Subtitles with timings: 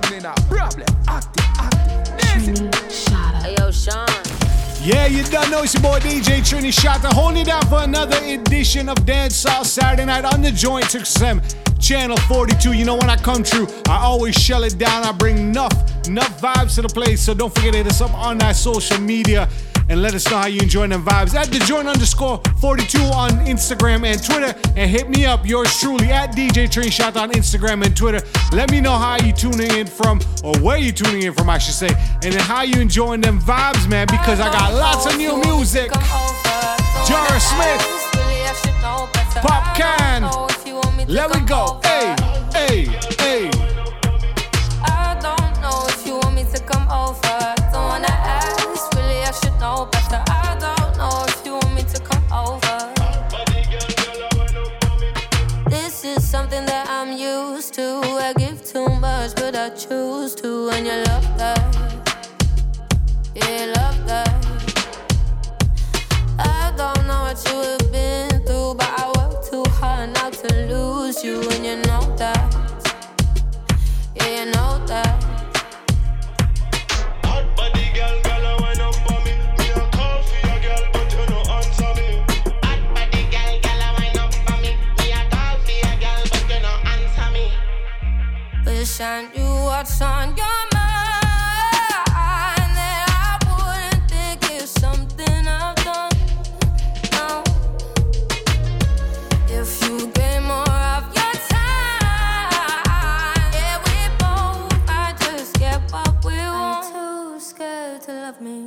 [0.00, 0.34] something now.
[0.48, 0.86] Problem.
[1.06, 2.74] Active, active.
[3.42, 4.08] Hey, yo, Sean.
[4.82, 8.18] Yeah, you don't know it's your boy DJ Trini Shatta holding it down for another
[8.24, 12.72] edition of Dance South Saturday Night on the Joint 6SM Channel 42.
[12.72, 15.04] You know when I come through, I always shell it down.
[15.04, 15.72] I bring enough,
[16.08, 17.20] enough vibes to the place.
[17.20, 19.48] So don't forget to hit us up on that social media
[19.88, 23.30] and let us know how you enjoying them vibes at the joint underscore 42 on
[23.46, 24.54] Instagram and Twitter.
[24.76, 28.20] And hit me up, yours truly, at DJ Train Shot on Instagram and Twitter.
[28.52, 31.58] Let me know how you tuning in from, or where you tuning in from, I
[31.58, 31.90] should say.
[32.22, 35.92] And how you enjoying them vibes, man, because I got lots of new music.
[37.06, 37.82] Jar Smith,
[39.42, 40.22] Popcaan,
[41.08, 41.80] let me go.
[41.82, 42.16] Hey,
[42.52, 42.84] hey,
[43.18, 43.63] hey.
[49.40, 50.22] Should know better.
[50.28, 52.78] I don't know if you want me to come over.
[55.68, 58.00] This is something that I'm used to.
[58.26, 61.60] I give too much, but I choose to, and you love that.
[63.34, 64.30] Yeah, love that.
[66.38, 70.48] I don't know what you have been through, but I work too hard not to
[70.68, 72.54] lose you, and you know that.
[74.16, 75.33] Yeah, you know that.
[89.04, 91.20] Wish I knew what's on your mind.
[92.78, 96.16] That I wouldn't think it's something I've done.
[97.12, 97.44] No.
[99.46, 102.48] If you gave more of your time,
[103.52, 106.86] yeah, we both might just get what we want.
[106.90, 108.58] too scared to love me.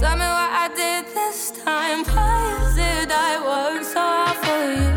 [0.00, 2.04] Tell me what I did this time.
[2.06, 4.90] Why is it I work so hard for you?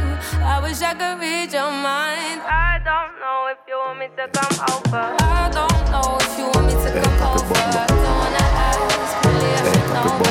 [0.44, 2.42] I wish I could read your mind.
[2.42, 5.04] I don't know if you want me to come over.
[5.20, 7.56] I don't know if you want me to come over.
[7.58, 10.25] I don't wanna ask, really I should know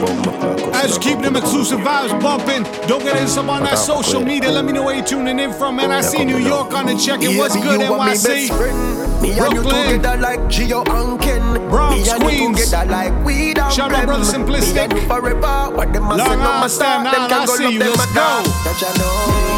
[0.00, 4.50] As you keep them exclusive vibes bumping, don't get us up on that social media.
[4.50, 5.90] Let me know where you're tuning in from, man.
[5.90, 7.20] I see New York on the check.
[7.22, 8.50] It what's good, NYC?
[9.20, 11.68] Me and you together like Gio and Ken.
[11.68, 12.64] Bronx, Me and you Queens.
[12.64, 14.06] together like weed and Shout out.
[14.06, 14.74] Brother Simplistic.
[14.74, 15.74] Me and you forever.
[15.76, 16.68] What them a Long Island matter.
[16.68, 17.80] Staten Them Island, can I go see you.
[17.80, 18.06] Let's
[19.52, 19.57] go.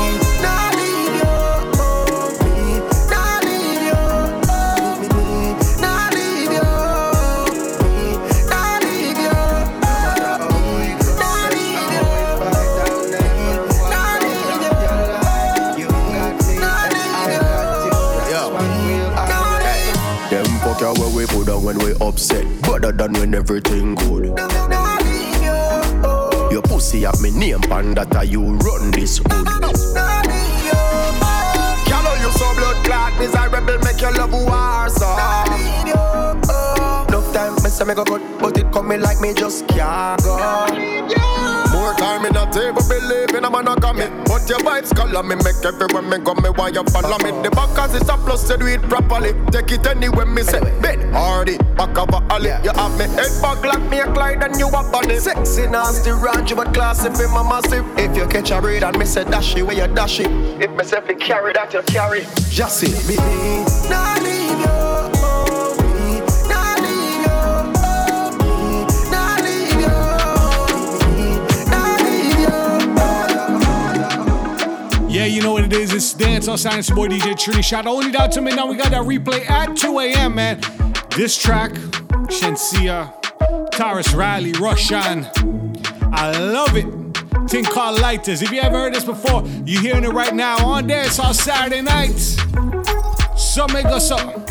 [21.20, 22.47] We put down when we upset.
[22.62, 24.25] Better than when everything good.
[24.25, 24.34] You.
[26.50, 29.28] Your pussy have me name pan that a you run this hood.
[29.28, 29.44] Girl,
[32.08, 35.06] oh, you so blood clot, desirable, make your love war so.
[37.08, 40.22] Enough time, me say me go good, but it come coming like me just can't
[40.22, 40.38] go.
[41.70, 44.30] More time in a table, believe in a man a me.
[44.41, 47.31] But your vibes color me, make everywhere me go, me why you follow me.
[47.43, 49.34] The back cause it's a plus to do it properly.
[49.51, 52.50] Take it anywhere me say, bed hardy, back of a alley.
[52.65, 55.19] You have me head back like me a Clyde and you a bunny.
[55.19, 57.84] Sexy, nasty, range, but classy, fi my massive.
[57.99, 60.31] If you catch a breed and me say dash it, where you dash it.
[60.61, 62.23] If me say fi carry that, you carry.
[62.49, 63.17] Just see me.
[63.21, 63.65] me.
[63.91, 64.19] Nah
[75.93, 76.12] is.
[76.12, 77.87] It's Dance on Science Boy DJ Trini Shatta.
[77.87, 78.67] Only down to me now.
[78.67, 80.61] We got that replay at 2 a.m., man.
[81.17, 81.73] This track,
[82.28, 83.12] Shenseea,
[83.71, 85.29] Tarrus Riley, Rvssian.
[86.12, 86.87] I love it.
[87.49, 88.43] Thing called Lighters.
[88.43, 91.83] If you ever heard this before, you're hearing it right now on Dance on Saturday
[91.83, 92.37] nights.
[93.37, 94.47] So make us up.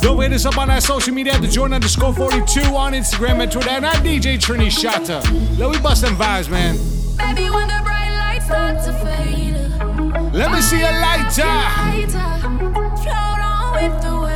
[0.00, 3.42] Don't wait us up on our social media at the joint underscore 42 on Instagram
[3.42, 5.22] and Twitter and at DJ Trini Shatta.
[5.58, 6.76] Let me bust them vibes, man.
[7.16, 9.41] Baby, when the bright lights start to fade,
[10.32, 11.42] Let me see a lighter.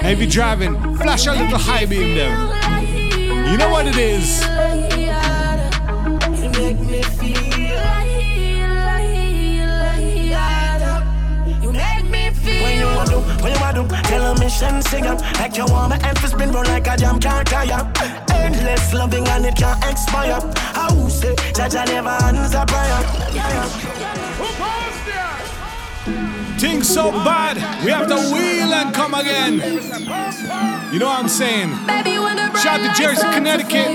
[0.03, 2.51] Hey, if you're driving, flash a little high beam them.
[3.51, 4.45] You know what it is.
[4.45, 4.51] You
[11.63, 11.73] You
[12.61, 13.21] When you want to,
[13.83, 16.97] you tell a mission sing up Like you want my to spin round like a
[16.99, 17.91] jam can't tire
[18.31, 20.39] Endless loving and it can't expire
[20.75, 23.96] How say, Jaja never answer prayer
[26.59, 29.55] Things so bad, we have to wheel and come again.
[30.93, 31.69] You know what I'm saying?
[31.87, 33.87] Baby, when the Shout to Jersey, Connecticut.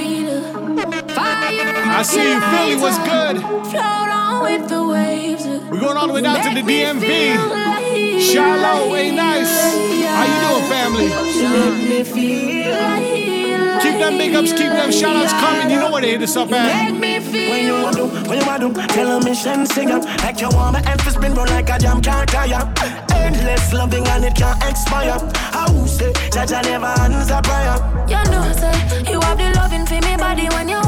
[0.78, 2.76] I see you, Philly.
[2.76, 3.42] What's good?
[3.72, 5.46] Float on with the waves.
[5.46, 8.32] We're going all the way down to the Make me feel DMV.
[8.32, 9.52] Shallow, ain't nice.
[10.06, 11.08] How you doing, family?
[11.10, 15.72] Make me feel like- Keep them big ups, keep them shout outs coming.
[15.72, 16.92] You know where to hit us up at.
[17.32, 20.04] When you want to, when you want to, tell a mission sing up.
[20.22, 22.74] Like you want my emphasis spin round like a jam can't tire.
[23.16, 25.18] Endless loving and it can't expire.
[25.56, 27.78] How say, Jaja never hands a prayer.
[28.08, 30.81] You know, say you have the loving for me body when you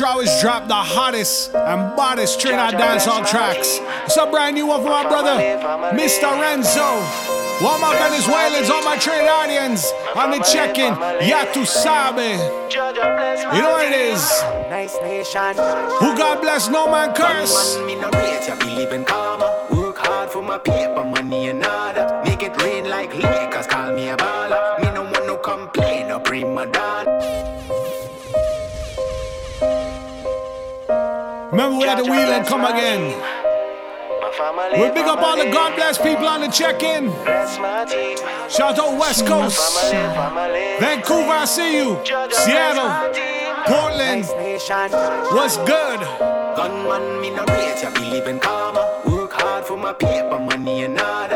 [0.00, 3.80] every time I come through, I always drop the hottest and baddest Trinidad dancehall tracks.
[4.04, 5.40] It's a brand new one for my brother,
[5.96, 6.40] Mr.
[6.40, 7.02] Renzo.
[7.64, 10.92] All my Venezuelans, all my Trinidadians, on the check-in.
[11.26, 12.36] Ya tu sabe.
[12.70, 14.22] You know what it is.
[16.00, 17.76] Who God bless, no man curse.
[31.86, 33.14] Had the wheel and come again.
[34.72, 37.06] We big up all the God bless people on the check-in.
[37.24, 37.56] That's.
[38.54, 39.58] Shout out West Coast.
[40.80, 41.96] Vancouver, I see you.
[42.30, 42.90] Seattle,
[43.66, 44.24] Portland,
[45.32, 46.00] what's good?
[46.56, 49.02] Gunman, me no rate, you believe in karma.
[49.06, 51.35] Work hard for my paper, money and order.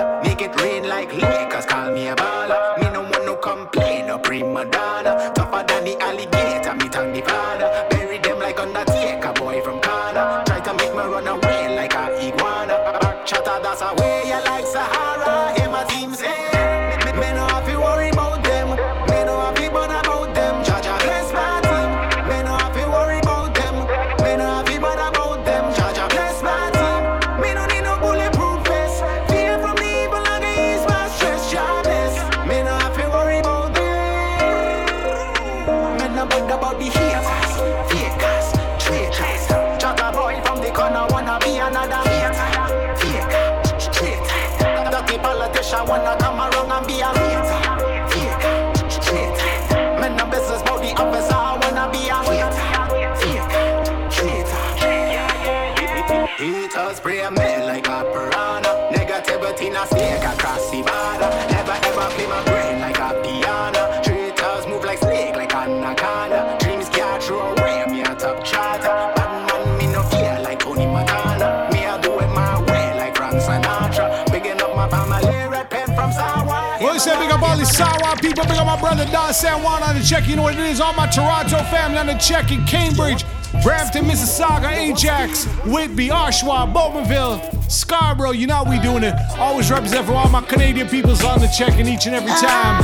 [78.41, 80.27] People, big up my brother Don San Juan on the check.
[80.27, 80.81] You know what it is?
[80.81, 83.23] All my Toronto family on the check in Cambridge,
[83.63, 88.31] Brampton, Mississauga, Ajax, Whitby, Oshawa, Bowmanville, Scarborough.
[88.31, 89.15] You know how we doing it.
[89.39, 92.83] Always represent for all my Canadian peoples on the check in each and every time.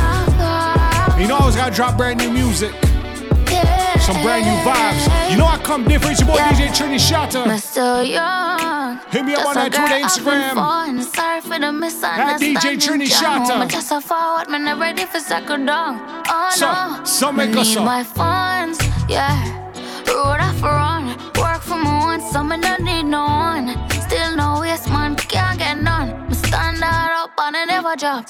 [1.19, 2.73] You know I always gotta drop brand new music,
[4.01, 5.31] some brand new vibes.
[5.31, 6.13] You know I come different.
[6.13, 7.47] It's your boy DJ Trini Shatta.
[7.47, 9.01] I'm still young.
[9.11, 11.03] Hit me up on that Twitter, Instagram.
[11.73, 11.91] Falling.
[11.91, 12.57] Sorry for the misunderstanding.
[12.57, 13.09] DJ Trini
[13.49, 16.01] hold me Just a forward, man, I'm ready for second down.
[16.29, 19.37] Oh So- no, so make us need my funds, yeah.
[20.07, 21.09] Road off run,
[21.41, 23.67] work for my own, so me don't need no one.
[24.07, 26.29] Still no waste, man, can't get none.
[26.29, 28.25] Me stand that up and I never drop.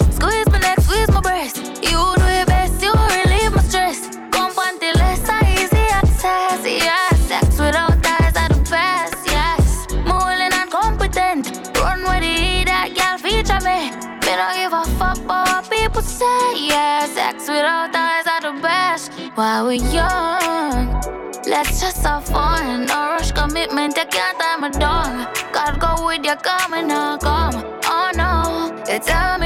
[17.47, 19.13] Sex without ties are the best.
[19.37, 21.01] While we young,
[21.47, 22.87] Let's just have fun.
[22.87, 25.29] No rush commitment, you can't time a dawn.
[25.53, 27.55] God go with you, come and not come.
[27.85, 29.46] Oh no, you tell me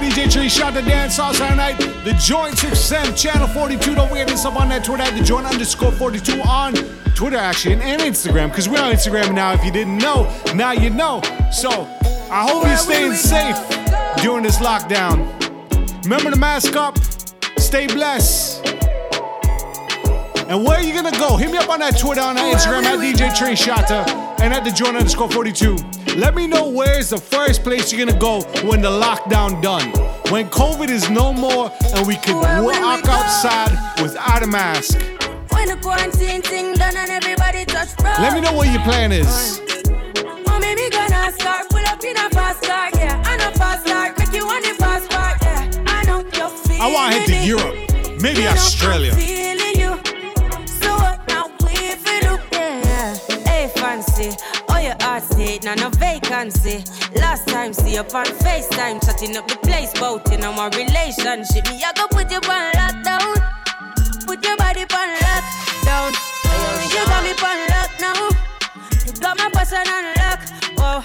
[0.00, 1.78] DJ Tree the dance sauce Saturday night.
[2.04, 3.94] The joint 6M channel 42.
[3.94, 6.74] Don't forget this up on that Twitter at the joint underscore 42 on
[7.14, 8.48] Twitter actually and, Instagram.
[8.48, 9.52] Because we're on Instagram now.
[9.52, 11.20] If you didn't know, now you know.
[11.52, 11.70] So
[12.30, 13.56] I hope you're staying safe
[14.22, 15.28] during this lockdown.
[16.04, 16.98] Remember to mask up,
[17.58, 18.66] stay blessed.
[20.48, 21.36] And where are you gonna go?
[21.36, 24.64] Hit me up on that Twitter on that Instagram at DJ Trey Shata and at
[24.64, 25.76] the joint underscore 42.
[26.16, 29.90] Let me know where's the first place you're gonna go when the lockdown done.
[30.32, 34.98] When COVID is no more and we can walk outside without a mask.
[35.50, 38.18] When the quarantine thing done and everybody touch road.
[38.18, 39.60] Let me know what your plan is.
[40.24, 42.16] Oh, Mommy, me gonna start pull up in
[56.50, 56.84] vacancy.
[57.14, 57.20] Eh.
[57.20, 61.66] Last time, see you on FaceTime, chatting up the place, bout on my relationship.
[61.68, 64.26] Me, I go put you on lockdown.
[64.26, 66.12] Put your body on lockdown.
[66.92, 68.28] You got me on lock now.
[69.06, 70.40] You got my person on lock.
[70.78, 71.04] Oh,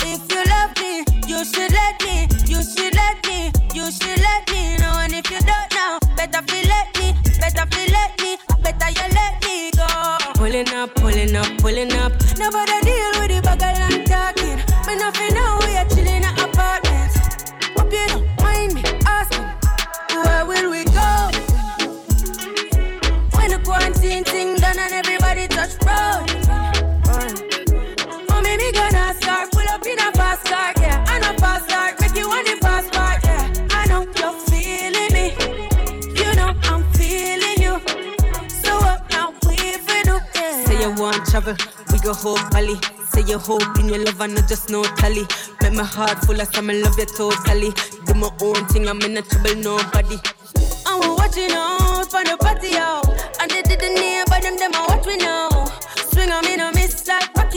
[0.00, 2.28] if you love me, you should let me.
[2.46, 3.50] You should let me.
[3.74, 4.94] You should let me know.
[5.00, 7.14] And if you don't know, better feel let me.
[7.40, 8.36] Better feel let me.
[8.62, 9.86] Better you let me go.
[10.34, 12.12] Pulling up, pulling up, pulling up.
[12.38, 12.83] Nobody
[41.34, 41.56] travel,
[41.92, 42.78] we go whole Bali.
[43.10, 45.26] Say you hope in your love and not just no tally.
[45.62, 47.72] Make my heart full of some love you totally.
[48.06, 50.16] Do my own thing, I'm in a trouble, nobody.
[50.86, 53.08] I'm watching out for the party out.
[53.40, 55.48] And they didn't hear, but them, them are what we know.
[55.96, 57.34] Swing on me, no miss like.
[57.34, 57.52] What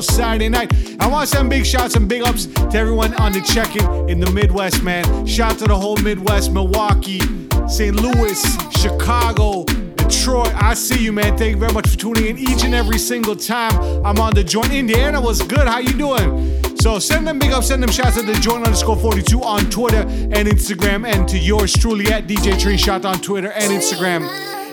[0.00, 0.72] off Saturday night.
[0.98, 4.18] I want to send big shouts and big ups to everyone on the check-in in
[4.18, 5.26] the Midwest, man.
[5.26, 7.20] Shout to the whole Midwest, Milwaukee,
[7.68, 7.94] St.
[7.94, 8.40] Louis,
[8.78, 9.64] Chicago,
[9.96, 10.54] Detroit.
[10.54, 11.36] I see you, man.
[11.36, 14.42] Thank you very much for tuning in each and every single time I'm on the
[14.42, 14.72] joint.
[14.72, 15.66] Indiana was good.
[15.68, 16.76] How you doing?
[16.76, 20.00] So send them big ups, send them shouts at the joint underscore 42 on Twitter
[20.00, 24.22] and Instagram, and to yours truly at DJ Tree Shot on Twitter and Instagram.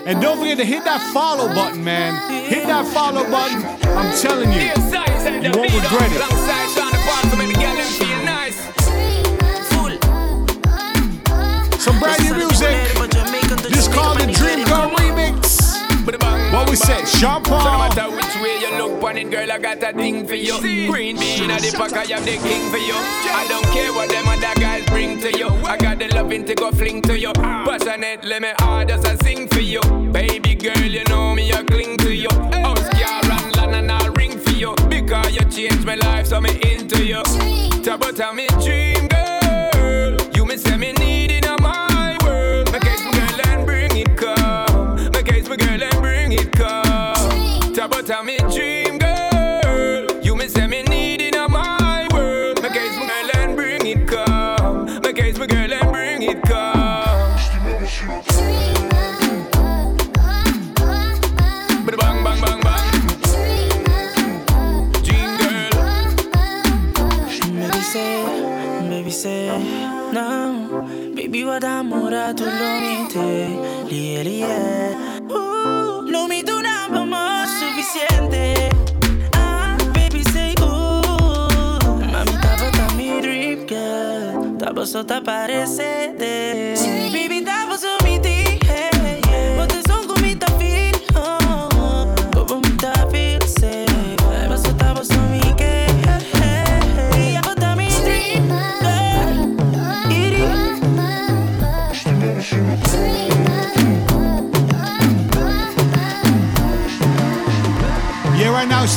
[0.06, 2.46] And don't forget to hit that follow button, man.
[2.48, 3.77] Hit that follow button.
[3.98, 6.22] I'm telling you, you won't regret it.
[11.80, 12.78] Some brand new music.
[13.68, 15.58] This called the Dream Girl Remix.
[16.52, 19.58] What we say, Sean So no matter which way you look on it, girl, I
[19.58, 20.60] got a thing for you.
[20.88, 22.94] Green bean at the pack, I have the king for you.
[22.94, 25.48] I don't care what them other guys bring to you.
[25.66, 27.32] I got the loving to go fling to you.
[27.32, 29.80] Passionate, let me hard as I sing for you.
[30.12, 32.57] Baby girl, you know me, I cling to you.
[35.08, 35.40] For you.
[35.50, 37.22] Changed my life, so me into you.
[37.82, 40.16] Talk about how me dream, girl.
[40.34, 42.70] You me say me need in my world.
[42.70, 45.10] My case, my girl, and bring it come.
[45.12, 47.72] My case, my girl, and bring it come.
[47.74, 50.06] Talk about how me dream, girl.
[50.22, 52.62] You me say me need in my world.
[52.62, 55.00] My case, my girl, and bring it come.
[55.02, 57.38] My case, my girl, and bring it come.
[74.18, 74.48] quería.
[75.28, 78.68] Uh, lo mi duraba más suficiente.
[79.32, 81.78] Ah, baby, say ooh.
[82.12, 84.54] Mami, estaba tan mi dream girl.
[84.54, 86.67] Estaba sota parece de.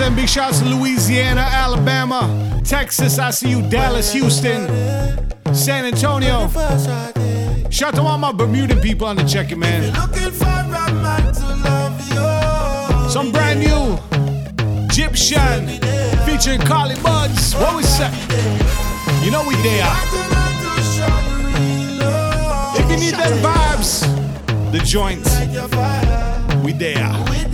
[0.01, 4.67] Send big shouts to Louisiana, Alabama, Texas, I see you, Dallas, Houston,
[5.53, 6.47] San Antonio.
[7.69, 9.93] Shout to all my Bermudan people on the check-in, man.
[13.11, 13.99] Some brand new
[14.85, 15.67] Egyptian
[16.25, 17.53] featuring Carly Buds.
[17.53, 18.09] What we say?
[19.23, 19.85] You know we there.
[22.73, 24.01] If you need them vibes,
[24.71, 25.29] the joints,
[26.65, 27.50] we there.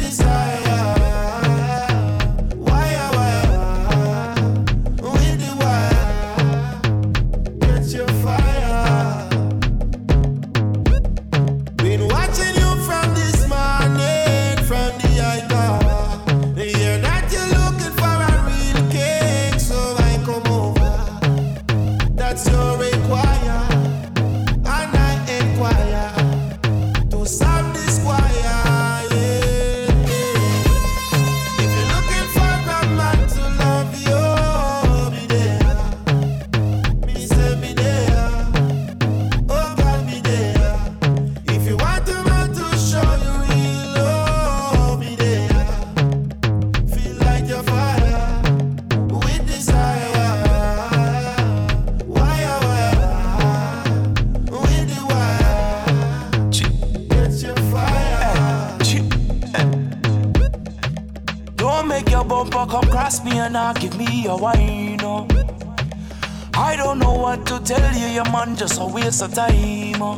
[68.68, 70.01] Just a waste of time.
[70.01, 70.18] Oh.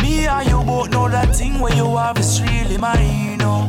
[0.00, 3.42] Me and you both know that thing where you have is really mine.
[3.42, 3.68] Oh.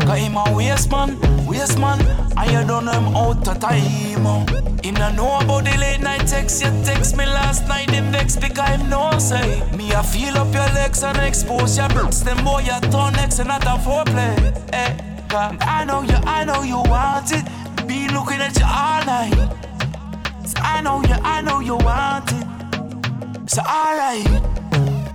[0.00, 2.00] Cause him a waste man, waste man,
[2.36, 4.26] and you don't know him out of time.
[4.26, 4.44] Oh.
[4.82, 8.36] Him not know about the late night text you text me last night, him vex
[8.36, 9.48] because him no say.
[9.76, 13.38] Me I feel up your legs and expose your breasts, them boy you turn next
[13.38, 14.34] and not a foreplay.
[14.72, 14.96] Eh,
[15.32, 17.44] I know you, I know you want it.
[17.86, 19.56] Be looking at you all night.
[20.56, 22.49] I know you, I know you want it.
[23.50, 24.24] So alright.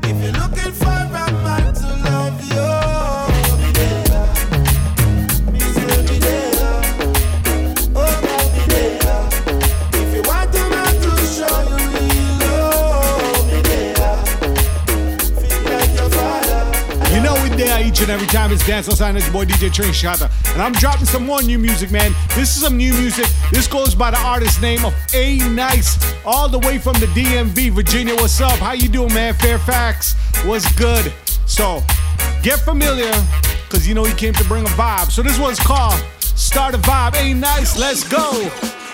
[0.04, 2.68] If you're looking for a man to love you,
[3.62, 4.28] be there.
[5.54, 6.84] Me say be there.
[7.96, 9.00] Oh, God, there.
[9.94, 14.20] If you want a man to show you real love, be there.
[15.40, 17.16] Feel like your fire.
[17.16, 19.16] You know we there each and every time it's Dance Sign.
[19.16, 20.30] It's your boy DJ Train Shata.
[20.56, 22.14] And I'm dropping some more new music, man.
[22.30, 23.26] This is some new music.
[23.52, 27.72] This goes by the artist name of A Nice, all the way from the DMV,
[27.72, 28.16] Virginia.
[28.16, 28.54] What's up?
[28.60, 29.34] How you doing, man?
[29.34, 30.14] Fairfax,
[30.46, 31.12] what's good?
[31.46, 31.84] So,
[32.42, 33.12] get familiar,
[33.68, 35.12] because you know he came to bring a vibe.
[35.12, 37.16] So this one's called Start a Vibe.
[37.16, 38.32] A Nice, let's go.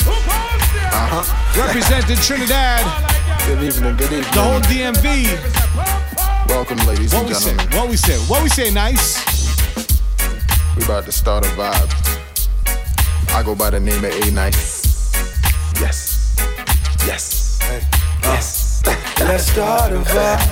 [0.04, 1.62] Uh-huh.
[1.62, 2.82] Representing Trinidad,
[3.46, 4.22] Good evening, good evening.
[4.34, 6.50] the whole DMV.
[6.50, 7.50] Welcome, ladies What and we say?
[7.52, 7.78] gentlemen.
[7.78, 8.18] What we say?
[8.28, 9.31] What we say, Nice?
[10.78, 11.92] We about to start a vibe.
[13.36, 15.14] I go by the name of A Nice.
[15.80, 16.36] Yes.
[17.06, 17.60] Yes.
[18.24, 18.82] Yes.
[19.20, 20.52] Let's start a vibe.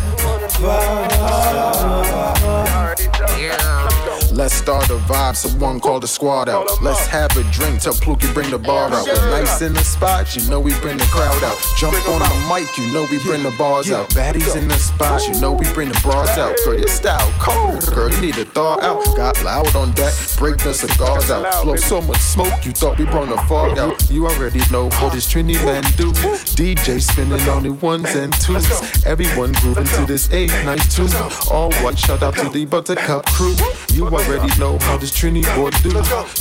[4.31, 5.35] Let's start a vibe.
[5.35, 6.69] Someone call the squad out.
[6.81, 7.81] Let's have a drink.
[7.81, 9.05] Tell Pluki bring the bar out.
[9.07, 10.35] We're nice in the spot.
[10.35, 11.57] You know we bring the crowd out.
[11.77, 12.77] Jump on the mic.
[12.77, 14.09] You know we bring the bars out.
[14.09, 15.27] Baddies in the spot.
[15.27, 16.55] You know we bring the bras out.
[16.63, 17.85] Girl, your style cold.
[17.93, 19.03] Girl, you need to thaw out.
[19.17, 20.13] Got loud on that.
[20.37, 21.63] Break the cigars out.
[21.63, 22.65] Blow so much smoke.
[22.65, 24.09] You thought we brought the fog out.
[24.11, 26.11] You already know what this Trini man do.
[26.53, 28.65] DJ spinning on the ones and twos.
[29.05, 31.09] Everyone grooving to this eight night tune.
[31.51, 33.55] All one shout out to the Buttercup crew.
[33.91, 35.89] You already know how this Trini boy do.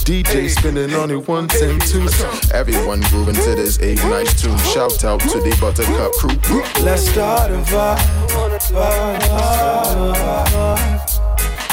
[0.04, 2.20] DJ spinning on the ones and twos.
[2.52, 4.58] Everyone grooving to this eight night tune.
[4.58, 6.36] Shout out to the Buttercup crew.
[6.84, 7.98] Let's start a vibe.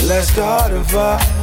[0.04, 1.36] Let's start a vibe.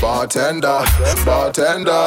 [0.00, 0.84] Bartender,
[1.24, 2.06] bartender,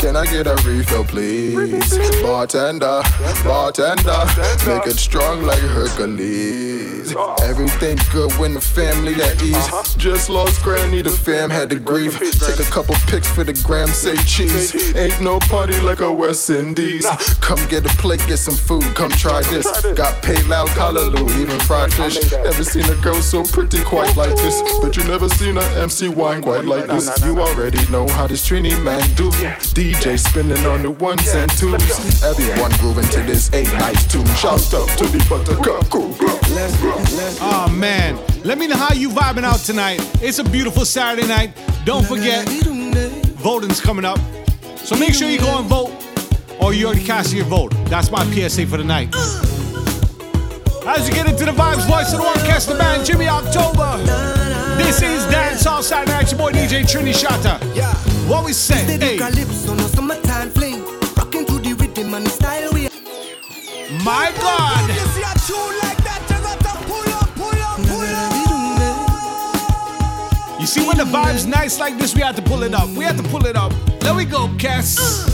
[0.00, 1.98] can I get a refill, please?
[2.22, 3.02] Bartender,
[3.44, 4.24] bartender,
[4.66, 7.14] make it strong like Hercules.
[7.42, 9.94] Everything good when the family at ease.
[9.96, 12.18] Just lost granny, the fam had to grieve.
[12.18, 14.94] Take a couple pics for the gram, say cheese.
[14.96, 17.06] Ain't no party like a West Indies.
[17.40, 19.66] Come get a plate, get some food, come try this.
[19.94, 22.32] Got paid loud, callaloo, even fried fish.
[22.32, 24.62] Never seen a girl so pretty quite like this.
[24.80, 27.09] But you never seen a MC wine quite like this.
[27.24, 29.30] You already know how this Trini man do.
[29.74, 32.22] DJ spinning on the ones and twos.
[32.22, 34.26] Everyone grooving to this eight nice tune.
[34.36, 36.14] Shout out to the Buttercup crew.
[37.40, 40.00] Oh man, let me know how you vibing out tonight.
[40.22, 41.56] It's a beautiful Saturday night.
[41.84, 42.48] Don't forget,
[43.38, 44.18] voting's coming up.
[44.76, 45.92] So make sure you go and vote,
[46.60, 47.72] or you already cast your vote.
[47.86, 49.14] That's my PSA for the night.
[50.86, 53.98] As you get into the vibes, voice of the one, cast the band, Jimmy October.
[54.76, 56.30] This is Dance All Saturday Night.
[56.30, 57.60] Your boy DJ Trini Shatta.
[58.28, 58.98] What we say?
[58.98, 59.16] Hey.
[64.04, 64.88] My God.
[70.60, 72.88] You see, when the vibe's nice like this, we have to pull it up.
[72.90, 73.72] We have to pull it up.
[74.00, 75.29] There we go, Cass.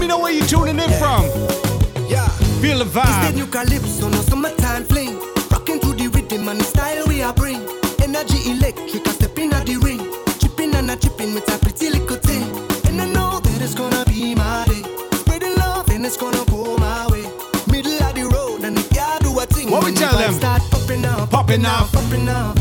[0.00, 1.24] Let me know where you're tuning in from.
[2.08, 2.26] Yeah.
[2.62, 3.32] Feel the It's vibe.
[3.32, 5.20] the new calypso, no summertime fling.
[5.50, 7.60] Rocking to the rhythm and the style we are bring.
[8.02, 10.00] Energy electric, I step in at the ring.
[10.40, 12.44] Chipping and a chipping with a pretty little thing.
[12.88, 14.82] And I know that it's gonna be my day.
[15.18, 17.26] Spreading love and it's gonna go my way.
[17.70, 19.70] Middle of the road and if you do a thing.
[19.70, 20.32] What we tell them?
[20.32, 21.92] Start popping up, Popping up.
[21.92, 22.59] popping up.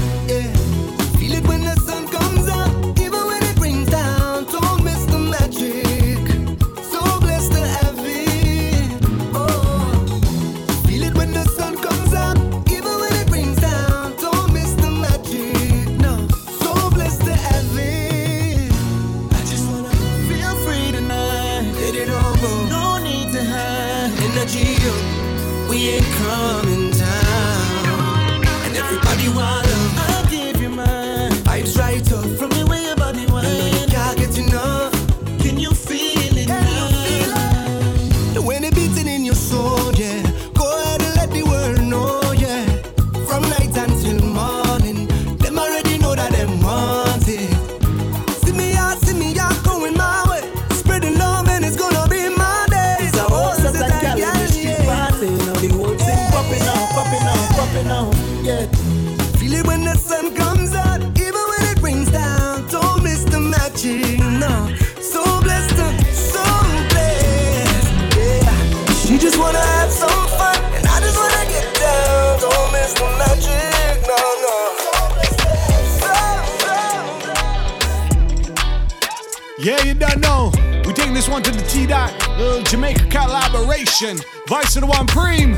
[79.61, 80.51] Yeah, you don't know.
[80.85, 82.13] We taking this one to the T dot.
[82.37, 84.17] Little Jamaica collaboration.
[84.47, 85.53] Vice of the One Preem.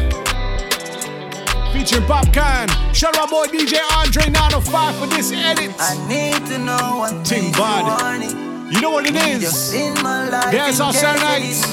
[1.71, 2.67] Featuring Popcaan.
[2.95, 5.75] Shout out my boy DJ Andre 905 for this edit.
[5.77, 7.85] I need to know what Ting Bud.
[7.85, 8.73] you want it.
[8.73, 9.41] You know what it is.
[9.43, 11.67] Just in my life, Dance in Saturday nights.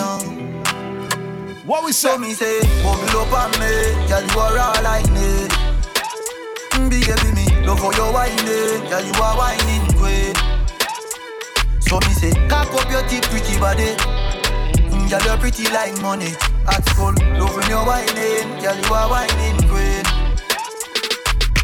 [1.65, 2.09] What we say?
[2.11, 3.73] So me say, bubble up on me,
[4.07, 5.49] girl you are all need.
[6.91, 10.48] Big heavy me, love how you whining, girl you are whining queen.
[11.89, 13.97] So me say, cock up your deep pretty body,
[14.93, 16.33] Mm, girl you're pretty like money.
[16.67, 20.05] At school, love when you're whining, girl you are whining queen.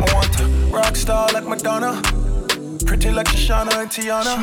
[0.00, 2.00] I want a rock star like Madonna,
[2.86, 4.34] pretty like Shoshana and Tiana.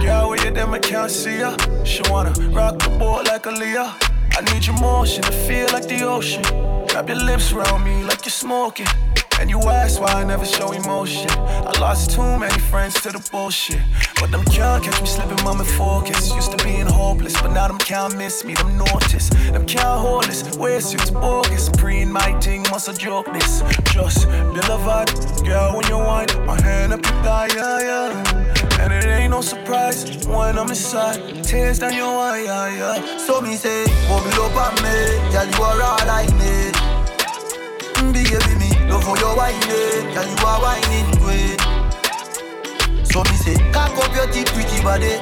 [0.00, 1.56] Girl, where you them I can't see ya.
[1.84, 3.90] She wanna rock the boat like Aaliyah.
[4.36, 6.42] I need your motion to feel like the ocean.
[6.86, 8.86] Grab your lips around me like you're smoking.
[9.44, 11.28] And you ask why I never show emotion.
[11.30, 13.78] I lost too many friends to the bullshit.
[14.18, 16.34] But them can't catch me slipping, mom in focus.
[16.34, 19.28] Used to being hopeless, but now them can't miss me, them notice.
[19.28, 21.68] Them can't hold this, wear suits bogus.
[21.68, 23.60] Pre in my thing, must a joke this.
[23.92, 28.80] Just vibe, girl, when you whine, my hand up your thigh, yeah, yeah.
[28.80, 31.44] And it ain't no surprise when I'm inside.
[31.44, 33.18] Tears down your eye, yeah, yeah.
[33.18, 34.96] So me say, bubble up on me,
[35.32, 36.74] girl you are all need.
[38.12, 38.73] Big heavy me,
[39.04, 41.58] love how you whining, girl you are whining queen.
[43.04, 45.18] So me say, cock up your deep pretty body,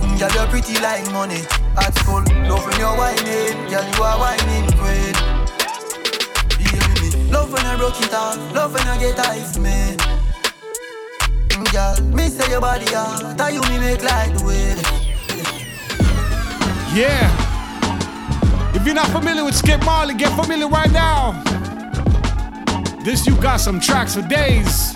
[0.00, 1.42] Mm, girl you're pretty like money.
[1.76, 5.14] At school, love when you're whining, girl you are whining queen.
[6.58, 9.96] Big love when I broke it off, love when I get ice me.
[11.48, 14.74] Mm, Girl, me say your body hot, tell you me make like the way.
[16.92, 17.30] Yeah.
[18.74, 21.40] If you're not familiar with Skip Marley, get familiar right now.
[23.02, 24.94] This you got some tracks for days.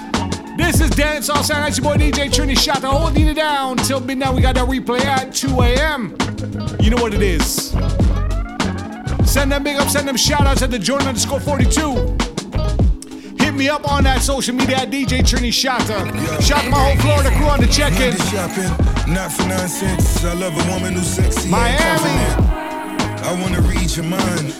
[0.59, 1.63] This is Dance All Sound.
[1.63, 1.77] Night.
[1.79, 4.35] Your boy DJ Trini Shatta holding it down till midnight.
[4.35, 6.15] We got that replay at 2 a.m.
[6.81, 7.71] You know what it is.
[9.25, 12.17] Send them big up, send them shout outs at the Jordan underscore 42.
[13.43, 16.07] Hit me up on that social media at DJ Trini Shatta.
[16.07, 18.15] Uh, shout to my whole Florida crew on the check in.
[19.13, 20.23] Not for nonsense.
[20.25, 21.79] I love a woman who's sexy Miami.
[21.79, 23.25] and confident.
[23.25, 24.55] I wanna read your mind.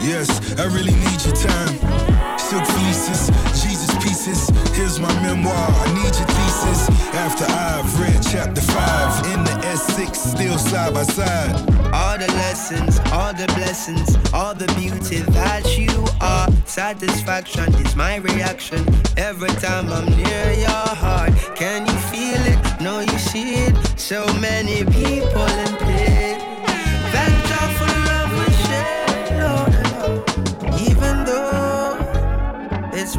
[0.00, 2.13] Yes, I really need your time.
[2.54, 3.30] Silk fleeces,
[3.64, 4.48] Jesus pieces.
[4.76, 5.52] Here's my memoir.
[5.56, 6.88] I need your thesis.
[7.12, 11.56] After I've read chapter five in the S6, still side by side.
[11.92, 16.48] All the lessons, all the blessings, all the beauty that you are.
[16.64, 18.86] Satisfaction is my reaction
[19.16, 21.32] every time I'm near your heart.
[21.56, 22.80] Can you feel it?
[22.80, 23.74] No, you see it.
[23.98, 25.93] So many people in.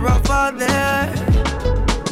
[0.05, 1.11] Rough out there,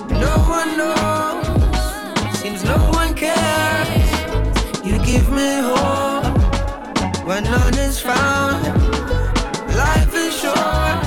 [0.09, 2.37] no one knows.
[2.39, 4.09] Seems no one cares.
[4.83, 6.25] You give me hope
[7.27, 8.65] when none is found.
[9.83, 11.03] Life is short,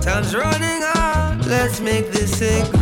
[0.00, 1.36] time's running out.
[1.46, 2.81] Let's make this a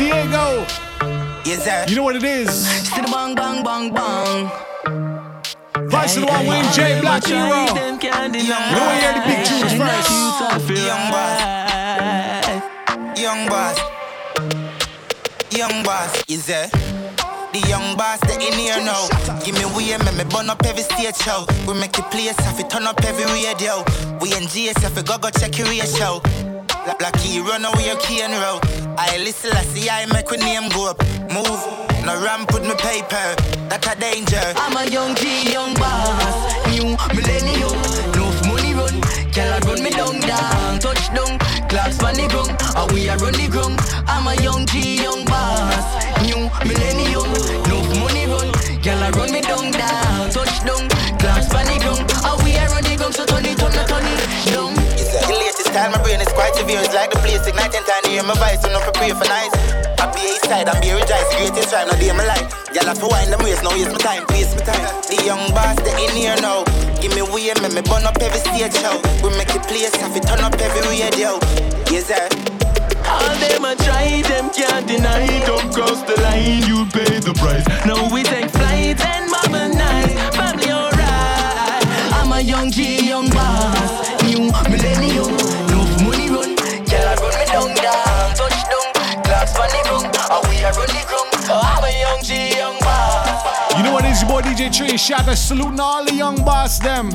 [0.00, 0.64] Diego.
[1.44, 1.84] Yes, sir.
[1.86, 2.48] You know what it is.
[2.88, 4.50] Still bang, bang, bang, bang.
[5.90, 7.02] Vice of the one, Wayne J.
[7.02, 7.44] Black Hero.
[7.44, 10.08] You know we hear the big tunes first.
[10.72, 11.36] Young boss.
[13.20, 13.78] Young boss.
[15.50, 16.24] Young boss.
[16.30, 16.68] Is there?
[17.52, 19.06] The young boss, the in here now.
[19.44, 21.44] Give me way, make me burn up every stage show.
[21.68, 23.84] We make it place, if we turn up every radio.
[24.22, 26.22] We in GS, we go go check your ratio.
[26.86, 27.90] Like Blacky run away
[28.22, 28.58] and row.
[28.96, 30.98] I listen, I see, I make we name go up.
[31.28, 31.60] Move,
[32.04, 33.36] no ramp with me paper.
[33.68, 34.40] That's a danger.
[34.56, 37.76] I'm a young G, young boss, new millennium.
[38.16, 39.00] Enough money run,
[39.32, 41.38] girl I run me down, down, touchdown,
[41.68, 43.76] claps on the ground, and we are run the.
[44.08, 45.84] I'm a young G, young boss,
[46.22, 47.39] new millennium.
[56.78, 59.50] It's like the place igniting time to hear my voice, so no prepare for nice.
[59.98, 62.46] I be A side, I'm be rejoice, greatest rhyme, no day my life.
[62.70, 64.86] Y'all have to wind them waist, now waste my time, waste my time.
[65.10, 66.62] The young boss, they in here now.
[67.02, 69.02] Give me way, make me burn up every stage show.
[69.18, 71.42] We make it place, have it turn up every radio.
[71.90, 72.30] Yes, sir.
[73.02, 75.26] All them a try, them can't deny.
[75.50, 77.66] Don't cross the line, you'll pay the price.
[77.82, 81.82] Now we take flight and mama nice, family alright.
[82.14, 85.39] I'm a young G, young boss, new millennium.
[93.76, 96.78] You know what it is, your boy DJ Tree Shot saluting all the young boss
[96.78, 97.10] them.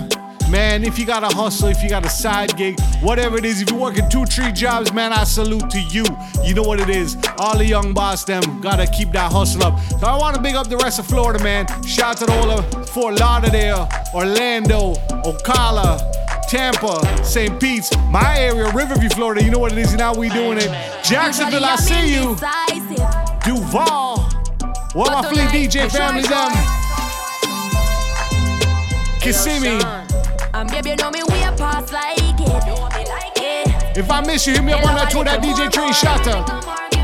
[0.50, 3.62] Man, if you got a hustle, if you got a side gig, whatever it is,
[3.62, 6.06] if you're working two, three jobs, man, I salute to you.
[6.44, 7.18] You know what it is.
[7.40, 9.80] All the young boss them gotta keep that hustle up.
[10.00, 11.66] So I wanna big up the rest of Florida, man.
[11.84, 16.00] Shout out to all of Fort Lauderdale, Orlando, Ocala,
[16.48, 17.60] Tampa, St.
[17.60, 19.44] Pete's, my area, Riverview, Florida.
[19.44, 20.70] You know what it is, and how we doing it.
[21.04, 22.36] Jacksonville, I see you.
[23.46, 24.18] Duval.
[24.94, 26.52] What my fleet DJ family them.
[29.22, 29.84] Kissimmee.
[30.56, 33.98] Um, baby, you know me, we a pass like it.
[33.98, 36.95] If I miss you, hit me up on that tour, that DJ Tree Shatta.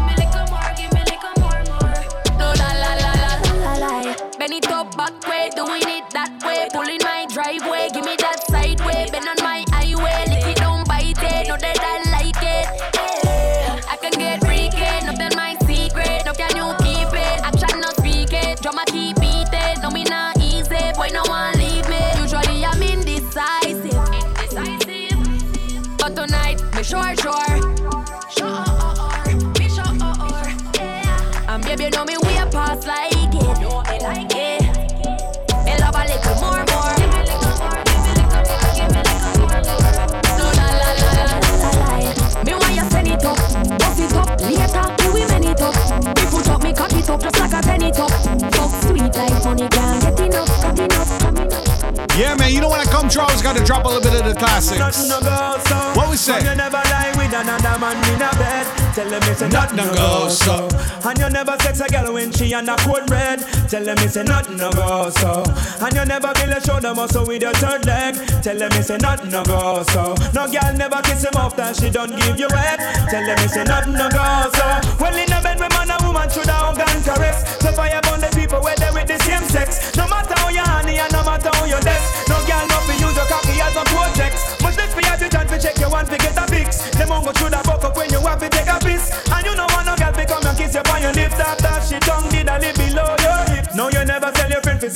[52.21, 54.13] Yeah, man, you know when I come through, I always gotta drop a little bit
[54.13, 54.77] of the classics.
[54.77, 55.75] Nothing no go so.
[55.97, 56.38] What we say?
[56.38, 58.93] You never lie with another man in a bed.
[58.93, 60.69] Tell them it's a Nothing no go so.
[61.03, 63.39] And you never sex a girl when she on a code red.
[63.69, 65.41] Tell them it's a nothing no go so.
[65.81, 68.13] And you never feel a shoulder muscle with your third leg.
[68.43, 70.13] Tell them it's a nothing no go so.
[70.36, 72.77] No girl never kiss him off that she don't give you head.
[73.10, 74.67] Tell them it's a nothing no go so.
[75.01, 75.31] Well in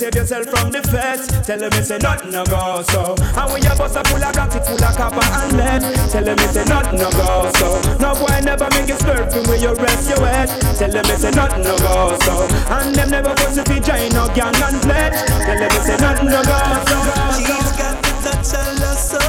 [0.05, 1.25] save yourself from the feds.
[1.47, 3.15] Tell them it's a nothing no go so.
[3.17, 5.81] And when your bus a full of it full of copper and lead.
[6.11, 7.81] Tell them it's a nothing no go so.
[7.97, 10.49] No boy never make you slurping when you rest your head.
[10.77, 12.45] Tell them it's a nothing no go so.
[12.69, 15.17] And them never go to be giant no gang and pledge.
[15.45, 16.97] Tell them it's a nothing no go so.
[17.41, 19.23] She's got the touch I love so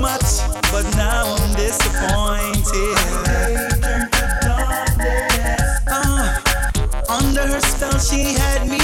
[0.00, 0.28] much,
[0.72, 2.96] but now I'm disappointed.
[5.88, 6.40] Uh,
[7.08, 8.81] under her spell, she had me.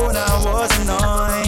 [0.00, 1.39] Swore I was anointed.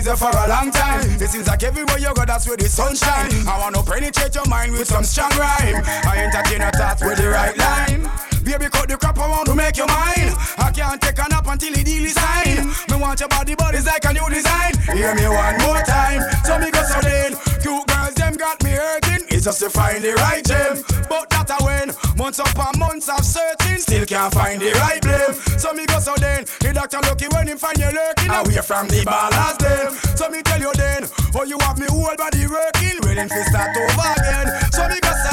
[0.00, 1.04] For a long time.
[1.20, 3.30] It seems like everywhere you go, that's where the sunshine.
[3.46, 5.84] I wanna penetrate your mind with some strong rhyme.
[6.08, 8.10] I entertain your thoughts with the right line.
[8.42, 10.32] Baby, cut the crap around to make you mine.
[10.58, 12.66] I can't take a nap until the deal is signed.
[12.90, 14.72] Me want your body, but it's like a new design.
[14.88, 16.24] Hear me one more time.
[16.44, 17.36] So me go so then.
[17.60, 19.28] Cute girls, them got me hurting.
[19.28, 20.82] It's just to find the right gem.
[21.08, 21.92] But that I win.
[22.20, 23.78] Months upon months of searching.
[23.78, 25.32] Still can't find the right blame.
[25.58, 26.44] So me go so then.
[26.60, 28.28] The doctor lucky when him find you lurking.
[28.28, 29.90] Away from the ballast then.
[30.18, 31.08] So me tell you then.
[31.34, 33.00] Oh, you have me whole body working.
[33.00, 34.52] Ready to start over again.
[34.70, 35.32] So me go so.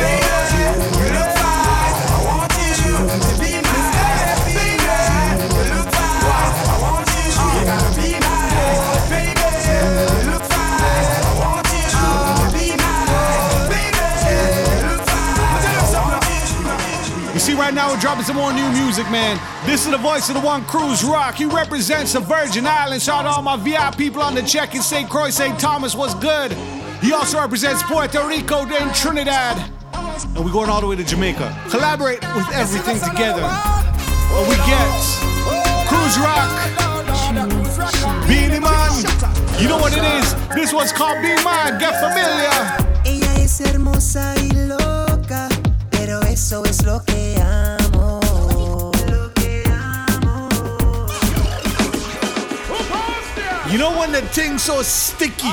[0.00, 0.93] Baby,
[17.64, 19.40] right now we're dropping some more new music, man.
[19.64, 21.36] This is the voice of the one Cruz Rock.
[21.36, 23.04] He represents the Virgin Islands.
[23.04, 25.08] Shout out to all my VI people on the check in St.
[25.08, 25.58] Croix, St.
[25.58, 25.94] Thomas.
[25.94, 26.52] What's good?
[27.00, 29.56] He also represents Puerto Rico and Trinidad.
[29.94, 31.56] And we're going all the way to Jamaica.
[31.70, 33.42] Collaborate with everything together.
[33.42, 34.88] What we get
[35.88, 36.50] Cruz Rock,
[38.28, 38.92] Beenie Man.
[39.58, 40.34] You know what it is?
[40.54, 41.78] This one's called Be Mine.
[41.78, 42.84] Get familiar.
[46.34, 48.20] Eso es lo que amo.
[53.70, 55.46] You know when the thing's so sticky,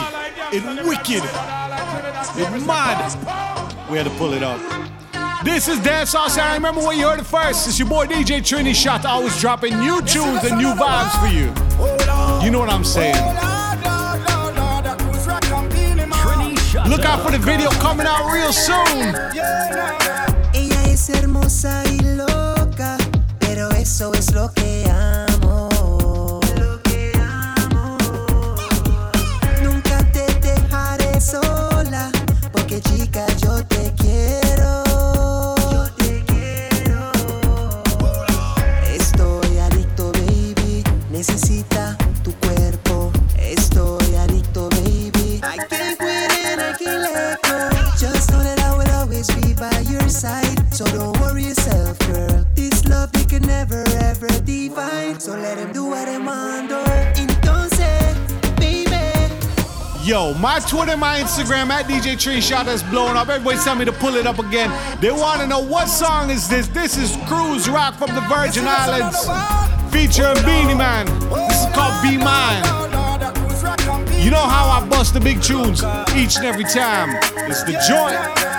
[0.52, 1.24] it wicked,
[2.36, 2.98] it mad.
[3.92, 4.60] We had to pull it up.
[5.44, 7.68] This is Dance Sauce, and I remember when you heard it first.
[7.68, 11.54] It's your boy DJ Trini Shatta, always dropping new tunes and new vibes for you.
[12.44, 13.14] You know what I'm saying?
[16.90, 20.31] Look out for the video coming out real soon.
[60.82, 63.30] My Twitter, my Instagram at DJ Trini Shatta that's blowing up.
[63.30, 64.72] Everybody's telling me to pull it up again.
[65.00, 66.68] They want to know what song is this?
[66.70, 69.20] This is Cruise Rock from the Virgin Islands,
[69.94, 71.06] featuring Beenie Man.
[71.30, 72.64] This is called Be Mine.
[74.20, 75.84] You know how I bust the big tunes
[76.16, 77.16] each and every time.
[77.48, 78.51] It's the joint.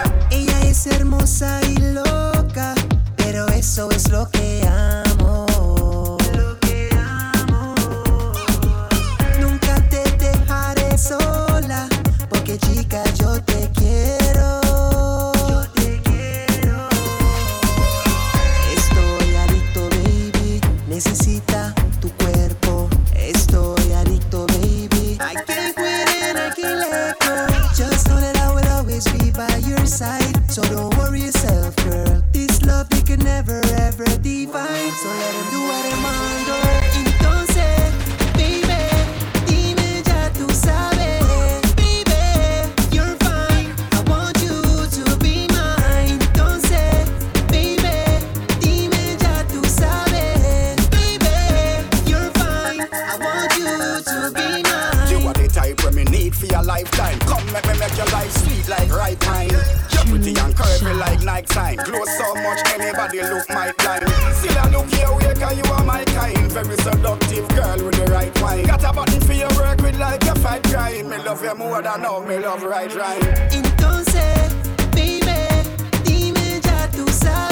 [56.33, 57.18] Need for your lifetime.
[57.20, 59.51] Come make me make your life sweet like right time.
[59.51, 61.76] You're pretty and curvy like night time.
[61.76, 64.09] Glow so much anybody look my blind.
[64.37, 66.53] Still I look your way 'cause you are my kind.
[66.53, 68.64] Very seductive girl with the right wine.
[68.64, 71.09] Got a button for your work with like a fight crime.
[71.09, 73.22] Me love you more than all me love right right.
[73.53, 74.53] Entonces,
[74.93, 75.41] baby,
[76.05, 77.52] dime ya tú sabes.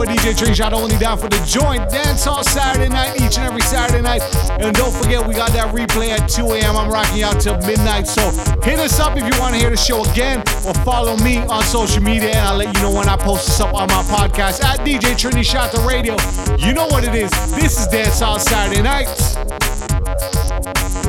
[0.00, 1.90] Boy DJ Trini Shatta only down for the joint.
[1.90, 4.22] Dance all Saturday night, each and every Saturday night.
[4.58, 6.74] And don't forget, we got that replay at 2 a.m.
[6.74, 8.06] I'm rocking out till midnight.
[8.06, 8.22] So
[8.62, 11.62] hit us up if you want to hear the show again or follow me on
[11.64, 14.64] social media and I'll let you know when I post this up on my podcast
[14.64, 16.16] at DJ Trini Shatta the Radio.
[16.56, 17.30] You know what it is.
[17.54, 19.36] This is Dance All Saturday Nights.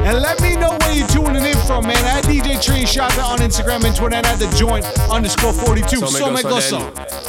[0.03, 2.03] And let me know where you're tuning in from, man.
[2.05, 5.97] At DJ Trini Shatta on Instagram and Twitter and at the joint underscore 42.
[6.07, 6.79] So, me go so.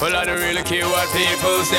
[0.00, 1.78] Well, I don't really care what people say.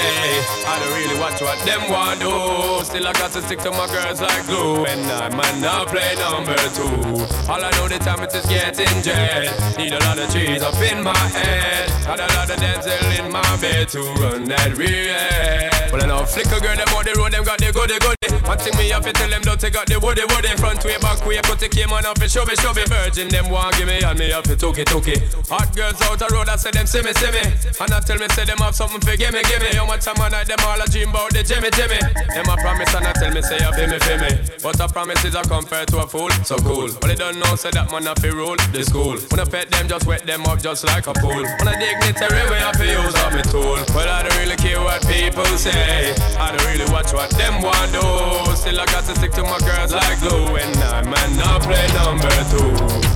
[0.69, 2.85] I don't really watch what them want do.
[2.85, 4.85] Still, I got to stick to my girls like glue.
[4.85, 7.25] And I might not play number two.
[7.49, 9.49] All I know the time is just getting jet.
[9.77, 11.89] Need a lot of cheese up in my head.
[12.05, 15.73] Got a lot of dental in my bed to run that real.
[15.91, 18.45] Well, I know flicker girl, them on the road, them got the goody goody.
[18.45, 20.49] One thing me have to tell them, don't they got the woody woody.
[20.57, 22.83] Front way, back way, put the came on up and show me, show me.
[22.87, 25.21] Virgin, them want give me, and me have to took it, took it.
[25.47, 27.43] Hot girls out the road, I say them, see me, see me.
[27.79, 29.69] And I tell me, say them have something for give me, give me.
[29.75, 31.99] How much time I night, them all a dream about the Jimmy, Jimmy.
[32.33, 34.31] Them a promise, and I tell me, say you feel me, feel me.
[34.63, 36.89] But a promise is a compare to a fool, so cool.
[36.99, 39.21] But they don't know, say that man have to rule the school.
[39.29, 41.45] When I pet them, just wet them up just like a pool.
[41.45, 43.77] When I dignitary way, I feel use up me tool.
[43.93, 46.15] Well, I don't really care what people say.
[46.41, 46.72] I don't really
[47.03, 48.55] watch what them want do.
[48.55, 50.55] Still, I got to stick to my girls like glue.
[50.55, 52.71] And I man not play number two.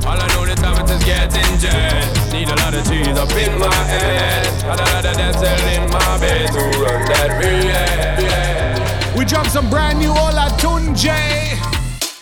[0.07, 2.03] All I know the time it is getting jet.
[2.31, 4.45] Need a lot of cheese up in my head.
[4.63, 9.17] Got a lot of dental in my bed to run that real.
[9.17, 11.57] We dropped some brand new Ola Tunje.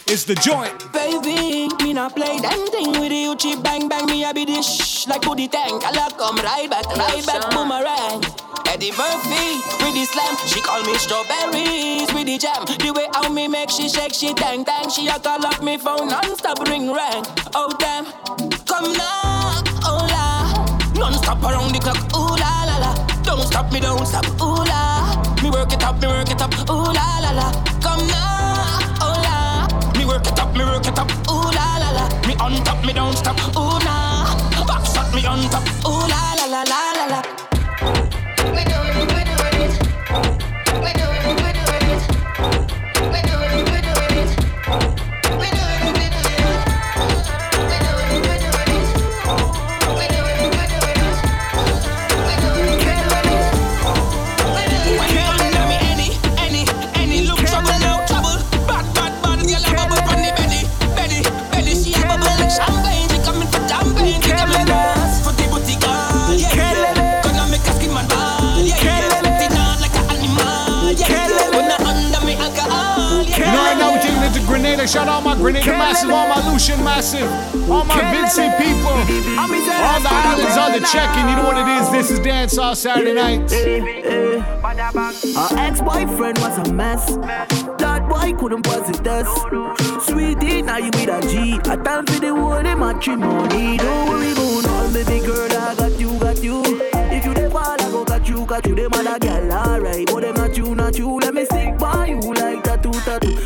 [0.08, 0.92] It's the joint.
[0.94, 3.36] Baby, me not play them thing with you.
[3.36, 5.84] Cheap bang bang me a be dish like booty tank.
[5.84, 8.45] I like come right back, right back boomerang.
[8.76, 12.60] Eddie Murphy with the slam, she call me strawberries with the jam.
[12.66, 14.90] The way how me make she shake, she tang tang.
[14.90, 17.24] She a call up me phone non-stop ring rang.
[17.56, 18.04] Oh damn,
[18.68, 20.52] come now, oh la,
[21.00, 21.96] non-stop around the clock.
[22.20, 22.92] Ooh la la la,
[23.24, 24.28] don't stop me, don't stop.
[24.44, 26.52] Ooh la, me work it up, me work it up.
[26.70, 27.48] Ooh la la la,
[27.80, 31.08] come now, oh la, me work it up, me work it up.
[31.32, 33.40] Ooh la la la, me on top, me don't stop.
[33.56, 34.36] Ooh nah,
[34.68, 35.64] back shot me on top.
[35.88, 37.45] Ooh la la la la la la.
[74.86, 74.88] Grenada.
[74.88, 77.30] Shout out my Grenada massive, all my Lucian massive,
[77.70, 79.38] all my Vincent people, all the
[80.12, 81.30] islands on the check-in.
[81.30, 81.90] You know what it is?
[81.92, 83.52] This is Dance All Saturday night.
[83.52, 87.16] Her ex-boyfriend was a mess.
[87.78, 89.28] That boy couldn't possess us.
[90.06, 91.60] Sweetie, now you with a G.
[91.70, 93.78] I time for the whole matrimony.
[93.78, 95.52] Don't worry about all, baby girl.
[95.52, 96.62] I got you, got you.
[96.64, 98.76] If you the fall, I go got you, got you.
[98.76, 101.20] Them other girl, alright, but them not you, not you.
[101.20, 103.45] Let me stick by you like tattoo, tattoo.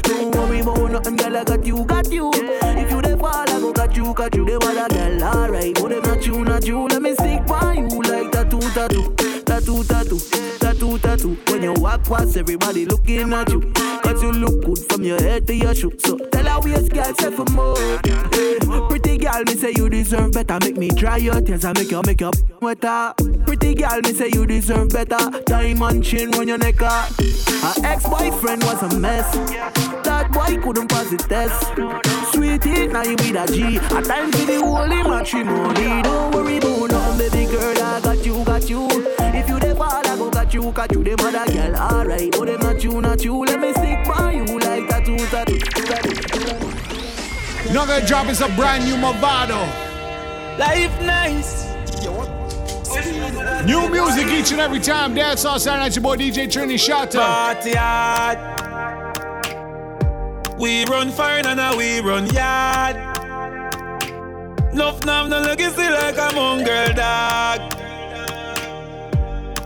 [0.76, 1.38] Worry nothing, girl.
[1.38, 2.32] I got you, got you.
[2.34, 4.46] If you the fall, I go got you, got you.
[4.46, 6.88] Them other girl, alright, but them not you, not you.
[6.88, 9.16] Let me stick by you like tattoo, tattoo,
[9.60, 10.20] tattoo, tattoo,
[10.60, 11.82] tattoo, tattoo.
[11.82, 13.72] backwards, everybody looking at you.
[14.02, 15.92] Cause you look good from your head to your shoe.
[16.00, 17.78] So tell her waist girl, say for more.
[18.32, 18.58] Hey,
[18.88, 20.58] pretty girl, me say you deserve better.
[20.62, 22.32] Make me dry your tears and make you your
[22.62, 23.14] wetter.
[23.46, 25.42] Pretty girl, me say you deserve better.
[25.46, 26.82] Diamond chain on your neck.
[26.82, 27.08] Uh.
[27.62, 29.32] Her ex-boyfriend was a mess.
[30.04, 32.34] That boy couldn't pass the test.
[32.34, 33.78] Sweetie, now you be that G.
[33.78, 36.02] A time for the holy matrimony.
[36.02, 37.84] Don't worry about no baby girl.
[37.84, 39.19] I got you, got you.
[39.40, 41.02] If you the fall, I go got you, got you.
[41.02, 42.30] Them other girl, alright.
[42.32, 43.46] But them not you, not you.
[43.46, 47.74] Let me stick by you like tattoo, tattoo, tattoo.
[47.74, 49.66] Now gonna drop is a brand new Movado.
[50.60, 51.70] Life nice.
[53.66, 55.16] New music each and every time.
[55.16, 55.96] Dance all Saturday night.
[55.96, 57.20] Your boy DJ Trini Shatta.
[57.20, 58.40] Party hard.
[60.60, 62.98] We run fire and now we run yard.
[64.74, 67.89] Nuff nav no legacy like a mongrel dog.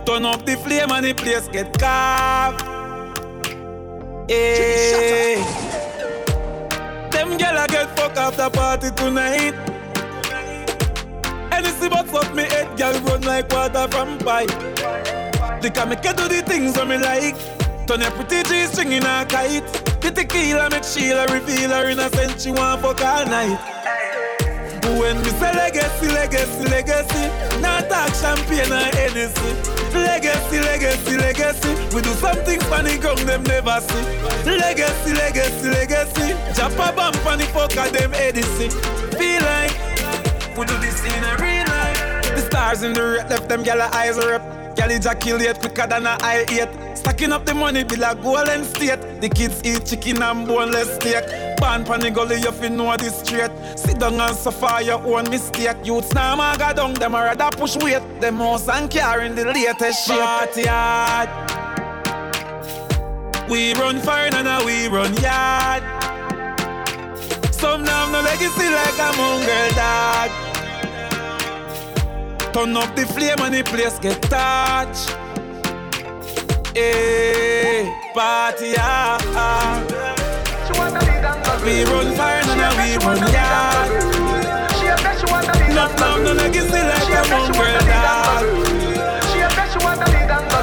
[0.06, 2.60] Turn up the flame and the place get carved.
[4.28, 5.36] Hey.
[7.10, 9.54] Them gyal a get fuck after party tonight.
[11.50, 14.50] Anything but fuck me head, gyal run like water from pipe.
[15.62, 17.36] They can make you do the things that me like.
[17.86, 19.66] Turn your pretty G string in a kite.
[20.02, 22.38] The tequila make Sheila reveal her innocent.
[22.40, 23.58] She want fuck all night.
[24.84, 27.24] When me say legacy, legacy, legacy,
[27.60, 29.50] not talk champagne or Hennessy.
[29.94, 34.04] Legacy, legacy, legacy, we do something funny ground them never see.
[34.44, 38.70] Legacy, legacy, legacy, jump a bump on the fuck of them Edison.
[39.18, 39.72] Feel like
[40.56, 42.34] we do this in a real life.
[42.34, 44.42] The stars in the red left them gyal eyes are up.
[44.76, 46.83] Gyal ejaculate quicker than a eye eight.
[47.04, 49.20] Stacking up the money be like golden state.
[49.20, 51.26] The kids eat chicken and boneless steak.
[51.58, 53.50] Pan pan the gully you fi know this straight.
[53.76, 55.76] Sit down and suffer your own mistake.
[55.84, 58.00] Youths now maga down them a rather push weight.
[58.22, 60.18] Them house and car in the latest shape.
[60.18, 61.28] Party hard.
[63.50, 65.82] We run fire and now we run yard.
[67.52, 70.30] Some now no legacy like a mongrel dog.
[72.54, 75.23] Turn up the flame and the place get touched.
[76.74, 79.78] Hey, party ah, ah.
[81.64, 83.90] We run fire and we run yard.
[85.70, 88.42] Enough now no legacy like a mongrel dog.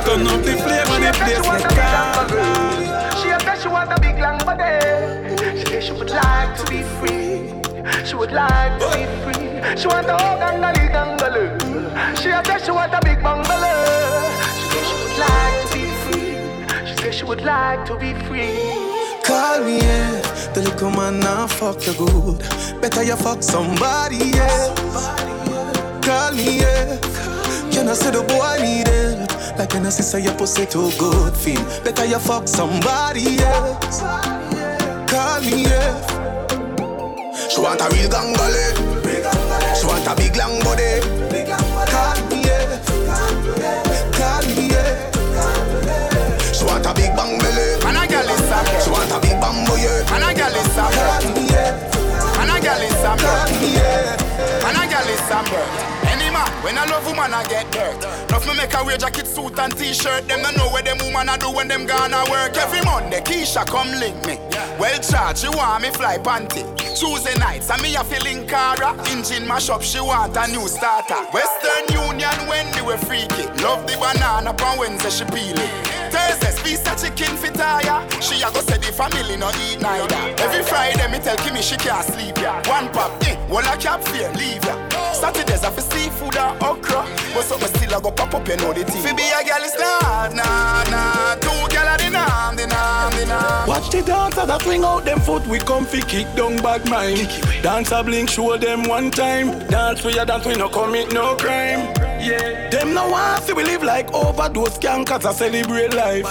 [0.04, 3.24] Turn up the flame and the place get touched.
[3.24, 5.82] She a she want a big long body.
[5.82, 7.56] She would like to be free.
[8.06, 9.78] She would like to be free.
[9.80, 10.18] She want a
[10.60, 14.61] leg and a She a she want a big bungalow.
[17.32, 18.60] Would like to be free.
[19.24, 20.20] Call me, yeah.
[20.54, 22.40] The little man now fuck you good.
[22.82, 24.76] Better you fuck somebody, yeah.
[26.04, 27.00] Call me, yeah.
[27.72, 29.58] Can I say the boy need help?
[29.58, 31.64] Like I say your pussy too good feel?
[31.86, 33.80] Better you fuck somebody, yeah.
[35.08, 35.94] Call me, yeah.
[37.48, 38.66] She want a real gangale.
[39.80, 41.21] She want a big long body.
[49.82, 51.74] And a girl is a Call me, yeah.
[52.38, 54.68] And a girl is a Call me, yeah.
[54.68, 55.42] And a girl is a
[56.12, 57.98] Any man, when I love woman, I get dirt.
[58.32, 60.28] Love me make her wear jacket, suit and t-shirt.
[60.28, 62.56] Them don't know what them woman I do when them gonna work.
[62.58, 64.38] Every Monday, Keisha come link me.
[64.78, 66.64] Well charged, she want me fly panty.
[66.98, 68.94] Tuesday nights, and me a feeling cara.
[69.10, 71.26] Engine mash up, she want a new starter.
[71.34, 73.48] Western Union, Wendy we freaky.
[73.64, 76.01] Love the banana, on Wednesday she peel it.
[76.12, 78.04] Thursdays, piece of chicken fit tire.
[78.22, 80.16] She a go say the family no eat neither.
[80.44, 82.62] Every Friday, me tell Kimmy she can't sleep ya.
[82.68, 84.76] One pop, eh, one a cap fear, leave ya.
[85.14, 87.06] Saturdays, I fi seafood and okra.
[87.34, 89.02] But something still a go pop up, you know the thing.
[89.04, 91.36] Fi be a girl is nah, nah, nah.
[91.36, 93.68] Two girl a the nam, the nam, the nam.
[93.68, 97.28] Watch the dancer that swing out them foot we comfy kick down bad mind.
[97.64, 99.60] Dance a blink show them one time.
[99.68, 101.94] Dance for your dance we no commit no crime.
[102.22, 106.28] Yeah, them no want see we live like overdose cancers I celebrate life.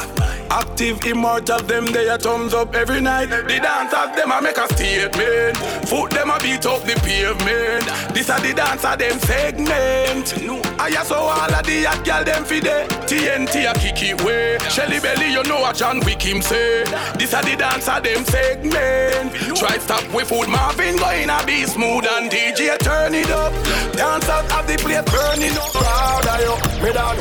[0.48, 3.26] Active immortal them they a thumbs up every night.
[3.26, 5.56] The dancers them a make a statement.
[5.88, 8.14] Foot them a beat up the pavement.
[8.14, 10.34] This a the dancer them segment.
[10.78, 12.86] I saw all of the hot girl them fi there.
[12.86, 14.58] TNT a kick it way.
[14.70, 16.84] Shelly belly you know what John Wick him say.
[17.18, 19.34] This a the dancer them segment.
[19.58, 23.52] Try stop with food Marvin going a be smooth and DJ turn it up.
[23.94, 25.79] Dancers have the plate burning up.
[25.80, 26.54] Proud of you,
[26.84, 27.16] me dog.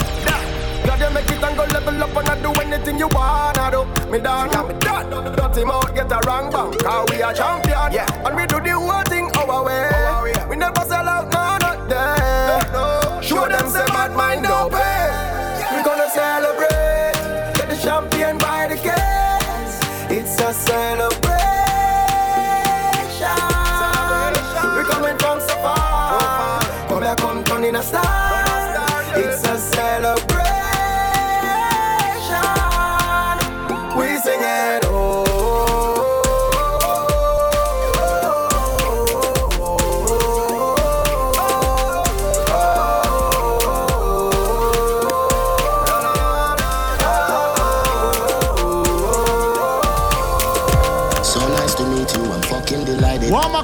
[0.85, 4.11] God, you make it and go level up and I do anything you wanna do.
[4.11, 5.35] Me dog, yeah, me done.
[5.35, 7.91] Dirty mouth get a wrong bang, cause we are champion.
[7.91, 8.25] Yeah.
[8.25, 10.33] And we do the whole thing our way.
[10.49, 13.21] We never sell out, no, not there.
[13.21, 14.71] Show them say bad mind don't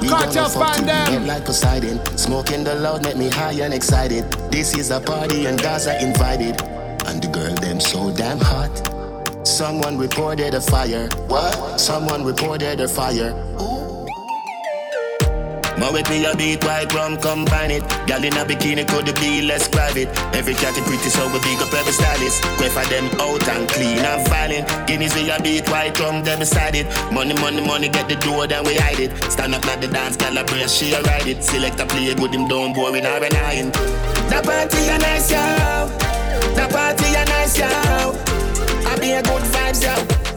[0.00, 1.26] We cartel gonna fuck fan till we them.
[1.26, 2.00] like Poseidon.
[2.16, 4.24] Smoking the loud make me high and excited.
[4.50, 6.60] This is a party and Gaza invited.
[7.06, 8.72] And the girl them so damn hot.
[9.46, 11.08] Someone reported a fire.
[11.28, 11.80] What?
[11.80, 13.32] Someone reported a fire.
[15.78, 17.82] Ma with me a beat white rum combine it.
[18.08, 20.08] Girl in a bikini could be less private.
[20.34, 22.42] Every cat pretty so we big up every stylist.
[22.56, 24.66] Quay for them out and clean and violent.
[24.86, 26.86] Guineas we a beat white rum them beside it.
[27.12, 29.12] Money money money get the door then we hide it.
[29.30, 31.44] Stand up at the dance girl a she a ride it.
[31.44, 33.70] Select a play good him don't boring or an iron.
[34.32, 35.44] The party a nice yo.
[36.56, 37.68] The party a nice yo.
[38.88, 39.92] I be a good vibes yo.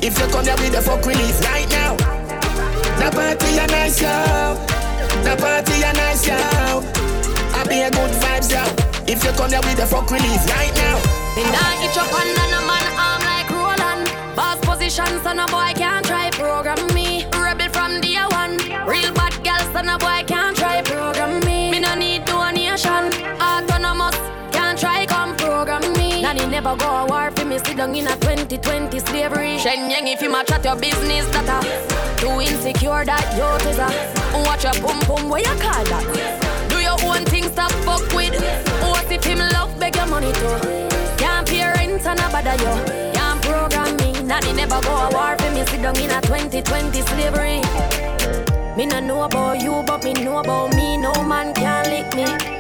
[0.06, 1.96] If you come here with the fuck relief right now.
[3.00, 4.79] The party a nice yo.
[5.24, 6.36] The party a nice yo.
[7.54, 8.64] I be a good vibes yo.
[9.08, 10.98] If you come here with the fuck relief right now.
[11.36, 14.08] Me nah itch up under no man arm like Roland.
[14.36, 17.26] Boss position, so no boy can't try program me.
[17.34, 18.58] Rebel from day one.
[18.88, 20.19] Real bad girl, so no boy
[26.62, 27.58] never go a war for me.
[27.60, 29.58] Sit down in a 2020 slavery.
[29.58, 31.64] Shen Yang, if you match at your business, that
[32.20, 33.88] too insecure that you is a
[34.44, 35.30] watch your pum pum.
[35.30, 36.04] Where you call that?
[36.70, 38.36] Do your own thing, stop fuck with.
[38.84, 40.60] What if him love beg your money too?
[41.16, 42.76] Can't pay rent and a bother you.
[43.16, 44.22] Can't program me.
[44.24, 45.64] Nanny never go a war for me.
[45.68, 47.62] Sit down in a 2020 slavery.
[48.76, 50.98] Me no know about you, but me know about me.
[50.98, 52.59] No man can lick me.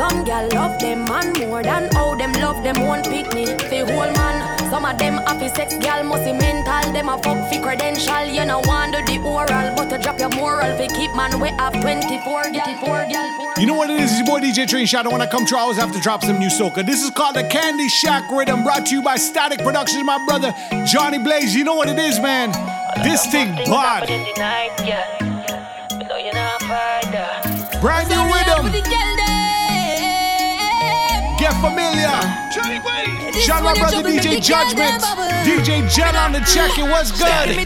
[0.00, 3.44] Some gal love them man more than how them love them one pick me.
[3.44, 6.90] Fi whole man, some of them happy sex gal must be mental.
[6.94, 8.24] Them a fuck fi credential.
[8.24, 11.48] You know want do the oral, but to drop your moral fi keep man we
[11.48, 13.60] have 24 gal, 4 gal.
[13.60, 14.12] You know what it is?
[14.12, 15.12] It's your boy DJ Trini Shatta.
[15.12, 16.82] When I come through, I always have to drop some new soca.
[16.86, 20.02] This is called the Candy Shack Rhythm, brought to you by Static Productions.
[20.02, 20.54] My brother
[20.86, 21.54] Johnny Blaze.
[21.54, 22.52] You know what it is, man?
[23.04, 24.08] This thing bad.
[27.82, 29.09] Brand new rhythm.
[31.60, 33.40] Get familiar.
[33.40, 35.02] Shout out my brother DJ Judgment.
[35.44, 36.78] DJ Jet on the check.
[36.78, 37.56] It was good.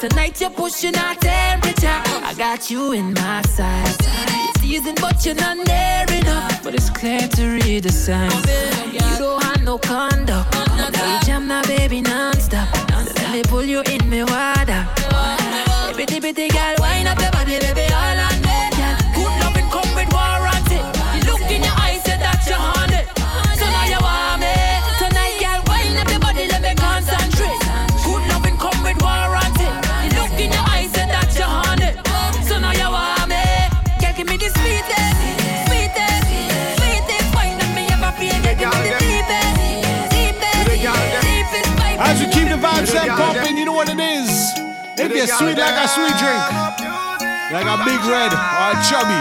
[0.00, 1.88] Tonight you're pushing our temperature.
[1.88, 4.59] I got you in my sights.
[4.72, 6.62] It's season, but you're not there enough.
[6.62, 8.32] But it's clear to read the signs.
[8.92, 10.52] You don't have no conduct.
[10.54, 12.68] Now you jam now, baby, non-stop.
[13.16, 14.86] Let me pull you in me water.
[15.96, 18.29] Bitty bitty girl, wind up your body, baby, all on
[42.80, 44.30] vibes them pumping, you know what it is.
[44.96, 46.44] If you're sweet like a sweet drink,
[47.52, 49.20] like a big red or a chubby,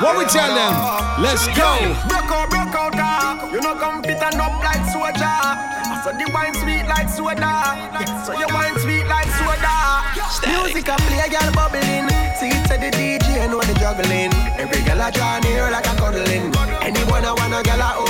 [0.00, 0.72] what we tell them?
[1.20, 1.68] Let's go.
[2.08, 3.52] Broke out, broke out, dog.
[3.52, 5.56] You know, come fit and up like soda.
[6.04, 7.76] So the wine sweet like soda.
[8.24, 10.04] So your wine sweet like soda.
[10.46, 12.08] Music a play, girl bubbling.
[12.36, 14.32] See it to the DJ, know the juggling.
[14.60, 16.52] Every girl a draw near like a cuddling.
[16.84, 18.05] Anyone I want a girl a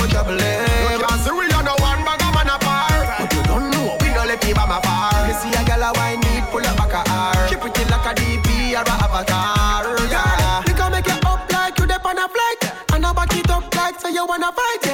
[9.17, 9.97] avatar.
[10.09, 10.63] Yeah.
[10.65, 12.61] We can make it up like you dip on a flight.
[12.93, 14.86] And I back it up like so you wanna fight,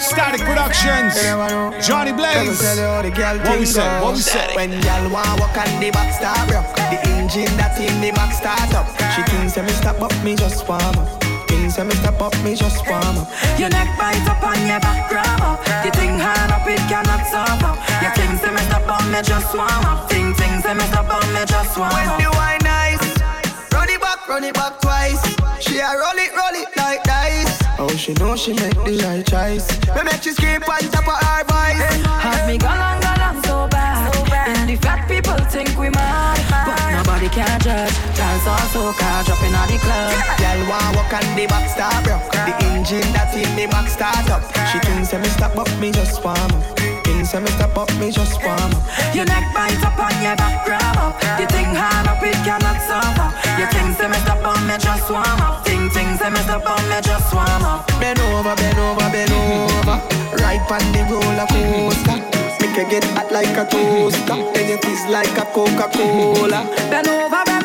[0.00, 1.14] Static Productions.
[1.86, 2.62] Johnny Blaze.
[2.62, 4.02] What we said?
[4.02, 4.54] What we said?
[4.54, 8.32] When y'all want walk on the back start up, the engine that in the back
[8.32, 8.86] start up.
[9.14, 11.22] She thinks me stop up, me just warm up.
[11.48, 13.28] Things me stop up, me just warm up.
[13.58, 15.60] Your neck bite up and your back grab up.
[15.84, 17.76] You think hard up, it cannot stop up.
[18.02, 20.08] Your things me stop up, me just warm up.
[20.10, 22.18] Thing things me stop up, me just warm When up.
[22.18, 23.04] the wine nice,
[23.72, 25.22] run it back, run it back twice.
[25.60, 27.65] She a roll it, roll it like dice.
[27.78, 29.68] Oh, she know she make the right choice.
[29.94, 31.76] Me make she scream on top of her voice.
[32.24, 34.16] Have me gone on, gone on so bad.
[34.48, 36.40] And the fat people think we mad.
[36.48, 37.92] But nobody can judge.
[38.16, 40.16] Dance also car dropping on the club.
[40.40, 42.24] Y'all want walk on the back start up.
[42.32, 44.42] The engine that in the back start up.
[44.72, 46.85] She thinks me stop up, me just warm up.
[47.26, 48.86] Things me stop up, me just warm up.
[49.12, 51.18] Your neck bite up and your back grab up.
[51.40, 53.34] You think hard up, it cannot up.
[53.58, 55.66] You think say me stop on me just warm up.
[55.66, 57.84] Think things say me stop on me just warm up.
[57.98, 59.98] Bend over, bend over, bend over.
[60.38, 62.22] Right on the roller coaster.
[62.62, 64.38] Make you get hot like a toaster.
[64.54, 66.62] Then you fizz like a Coca-Cola.
[66.94, 67.55] Bend over, bend over, bend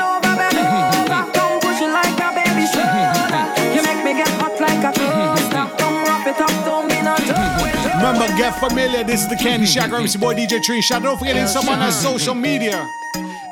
[8.01, 9.03] Remember, get familiar.
[9.03, 9.93] This is the Candy Shack.
[9.93, 11.03] I'm your boy DJ Trini Shatta.
[11.03, 12.89] Don't forget to someone on social media.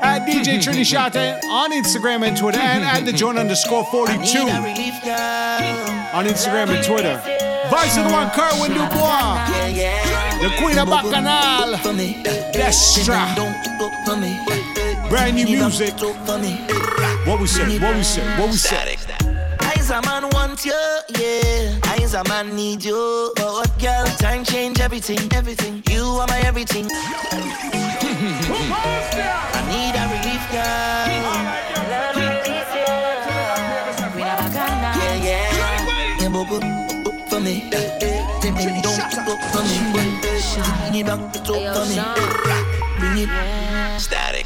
[0.02, 2.58] At DJ Trini Shatta on Instagram and Twitter.
[2.58, 4.66] And at the joint underscore 42 on
[6.26, 7.22] Instagram and Twitter.
[7.70, 9.46] Vice of the one, Kerwin Dubois.
[10.42, 11.78] The Queen of Bacchanal.
[12.52, 13.36] Destra.
[15.10, 15.94] Brand new music.
[16.02, 17.78] What we say?
[17.78, 18.26] What we say?
[18.40, 18.98] What we say?
[19.62, 20.74] Eyes a man want you,
[21.20, 21.79] yeah.
[21.90, 23.34] Eyes a man need you.
[23.36, 24.06] But what girl?
[24.18, 25.82] Time change everything, everything.
[25.90, 26.88] You are my everything.
[26.92, 26.96] I
[29.74, 31.08] need a relief, girl.
[35.00, 35.50] Yeah, yeah.
[37.30, 37.56] For me.
[38.42, 39.76] Then bring don't boop for me.
[39.92, 41.96] Bring it back to top for me.
[43.00, 43.30] Bring it
[44.00, 44.46] static.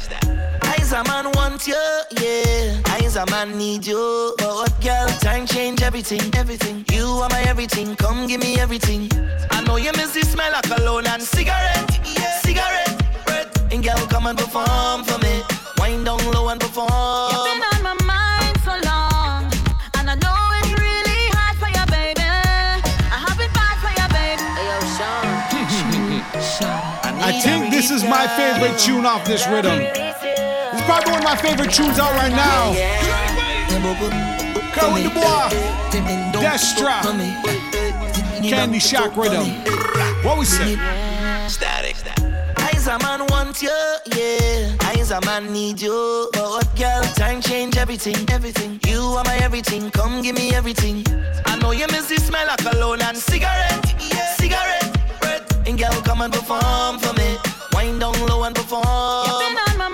[0.84, 2.78] Eyes a man want you, yeah.
[2.90, 4.34] Eyes a man need you.
[4.36, 5.08] But what girl?
[5.18, 6.84] Time change everything, everything.
[6.92, 7.96] You are my everything.
[7.96, 9.08] Come give me everything.
[9.50, 12.38] I know you miss the smell of cologne and cigarette, yeah.
[12.40, 13.02] cigarette.
[13.24, 13.72] Breath.
[13.72, 15.42] And girl, come and perform for me.
[15.78, 17.32] Wind down low and perform.
[17.32, 19.48] You've been on my mind so long,
[19.96, 22.28] and I know it's really hard for you, baby.
[23.08, 24.44] I have it bad for you, baby.
[24.68, 24.76] Yo,
[26.60, 26.84] Sean.
[27.24, 30.12] I think this is my favorite tune off this rhythm.
[30.74, 32.74] It's probably one of my favorite tunes out right now.
[34.74, 35.48] Kerwin Dubois.
[36.34, 37.00] Destra.
[38.42, 39.46] Candy Shack Rhythm.
[40.24, 40.76] What we say?
[41.46, 41.94] Static.
[42.58, 43.70] Eyes a man want you,
[44.16, 44.76] yeah.
[44.88, 46.28] Eyes a man need you.
[46.32, 47.02] But what girl?
[47.14, 48.80] Time change everything, everything.
[48.84, 49.92] You are my everything.
[49.92, 51.04] Come give me everything.
[51.46, 54.34] I know you miss the smell of cologne and cigarette, yeah.
[54.34, 55.20] cigarette.
[55.20, 55.68] Breath.
[55.68, 57.36] And girl, come and perform for me.
[57.72, 59.93] Wind down low and perform.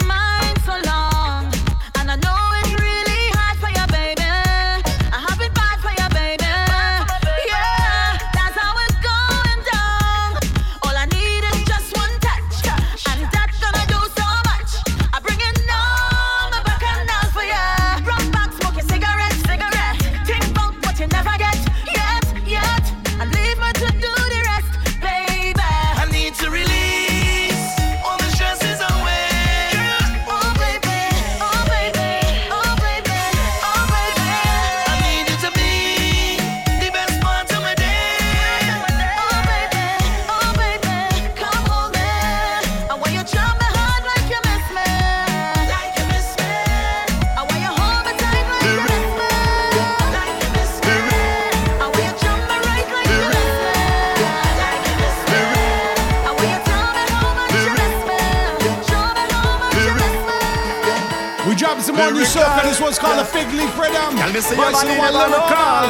[62.12, 62.62] We dropping some more new soca.
[62.64, 64.16] This one's called a Fig Leaf Rhythm.
[64.16, 65.86] Girl, me say your body the one never lyrical.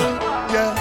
[0.55, 0.75] Yeah,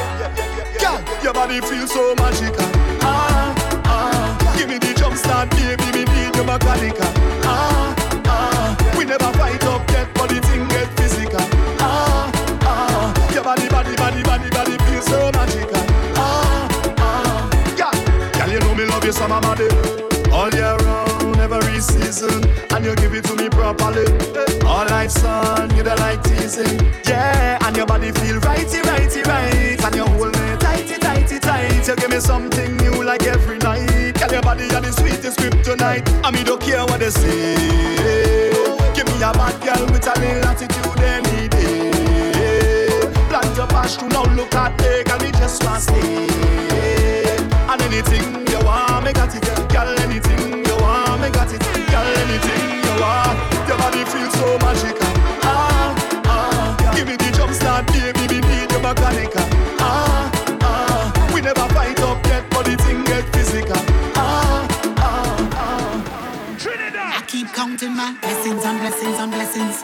[0.80, 2.66] Girl, your body feels so magical.
[3.02, 3.54] Ah,
[3.86, 4.56] ah.
[4.58, 5.84] Give me the jump start, baby.
[5.94, 7.08] Me need your mechanical.
[7.44, 8.96] Ah, ah.
[8.98, 11.40] We never fight up yet, but the thing get physical.
[11.80, 12.32] Ah,
[12.64, 13.32] ah.
[13.34, 15.84] Your body, body, body, body, body feels so magical.
[16.16, 16.68] Ah,
[17.00, 17.50] ah.
[17.78, 17.92] Yeah,
[18.38, 19.68] girl, you know me love you, so my body.
[20.32, 22.42] All year round, every season,
[22.80, 24.06] and you give it to me properly.
[24.66, 26.80] All night sun, you don't like teasing.
[27.06, 29.84] Yeah, and your body feel righty, righty, right.
[29.84, 31.86] And you hold me tighty, tighty, tight.
[31.88, 34.14] You give me something new like every night.
[34.18, 36.08] Girl, your body are the sweetest kryptonite.
[36.24, 38.50] And me don't care what they say.
[38.96, 41.92] Give me a bad girl with a little attitude any day.
[43.68, 46.28] dash to now look at me, girl, me just want stay.
[47.68, 50.00] And anything you want, me got it, girl.
[50.00, 52.08] Anything you want, me got it, girl.
[52.24, 53.38] Anything you want,
[53.68, 55.12] your body feels so magical.
[55.44, 59.46] Ah, ah, give me the jump start, baby, me need your mechanical.
[59.80, 60.32] Ah,
[60.62, 63.82] ah, we never fight up yet, but the thing get physical.
[64.16, 64.68] Ah,
[64.98, 66.58] ah, ah.
[66.60, 67.14] Trinidad.
[67.18, 69.84] I keep counting my blessings on blessings on blessings.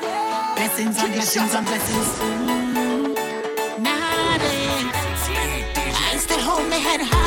[0.55, 2.09] Blessings on blessings on blessings.
[3.79, 4.93] Nowadays,
[6.07, 7.24] I still hold my head high.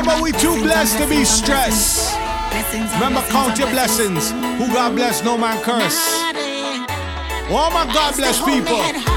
[0.00, 2.18] Remember, we too blessed to be stressed.
[2.94, 4.32] Remember, count your blessings.
[4.32, 4.58] blessings.
[4.58, 5.98] Who God bless, no man curse.
[7.50, 9.09] Oh my God bless people.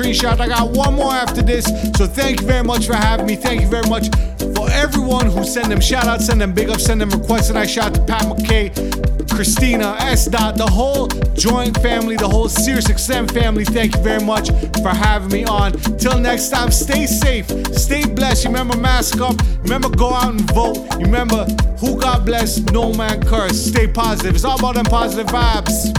[0.00, 0.40] Trini Shatta.
[0.40, 1.66] I got one more after this.
[1.96, 3.36] So thank you very much for having me.
[3.36, 4.08] Thank you very much
[4.54, 7.50] for everyone who send them shout outs, send them big ups, send them requests.
[7.50, 10.24] And I shout out to Pat McKay, Christina, S.
[10.24, 13.66] Dot, the whole joint family, the whole Sirius XM family.
[13.66, 14.48] Thank you very much
[14.80, 15.72] for having me on.
[15.98, 17.46] Till next time, stay safe,
[17.76, 18.46] stay blessed.
[18.46, 19.36] Remember, mask up.
[19.64, 20.78] Remember, go out and vote.
[20.96, 21.44] Remember,
[21.78, 23.66] who God bless, no man curse.
[23.66, 24.34] Stay positive.
[24.34, 25.92] It's all about them positive vibes.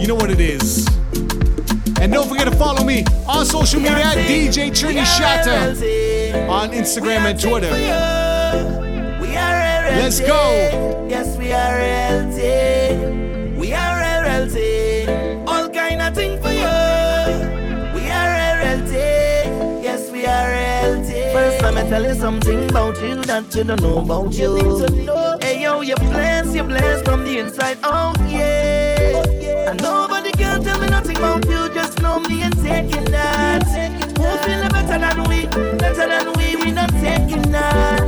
[0.00, 0.93] You know what it is.
[2.04, 5.72] And don't forget to follow me on social media at DJ Trini Shatta
[6.50, 7.72] on Instagram and Twitter.
[7.72, 11.06] We are Let's go.
[11.08, 13.56] Yes, we are royalty.
[13.58, 15.06] We are royalty.
[15.46, 16.74] All kind of thing for you.
[17.94, 19.82] We are royalty.
[19.82, 21.32] Yes, we are royalty.
[21.32, 25.38] First, let me tell you something about you that you don't know about you.
[25.40, 29.22] Hey, yo, you're blessed, you're blessed from the inside out, yeah.
[29.70, 31.72] And nobody can tell me nothing about you.
[31.72, 33.64] Just know me and taking that.
[34.18, 35.46] Who feel better than we?
[35.78, 38.03] Better than we, we not taking that.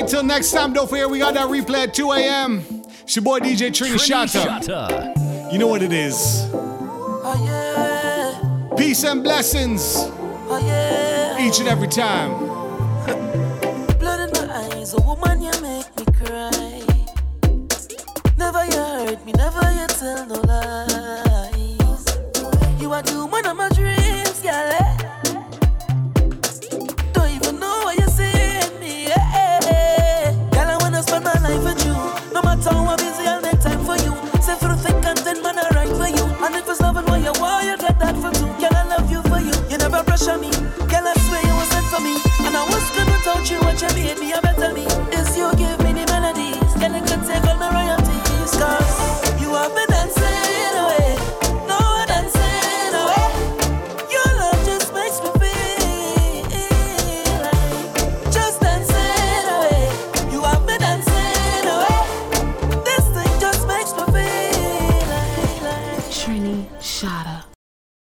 [0.00, 0.08] Song for the night.
[0.08, 2.64] Till next time, don't forget we got that replay at 2 a.m.
[3.02, 5.52] It's your boy DJ Trini Shatta.
[5.52, 6.48] You know what it is.
[7.28, 9.94] Oh, Peace and blessings.
[10.48, 12.45] Oh, Each and every time.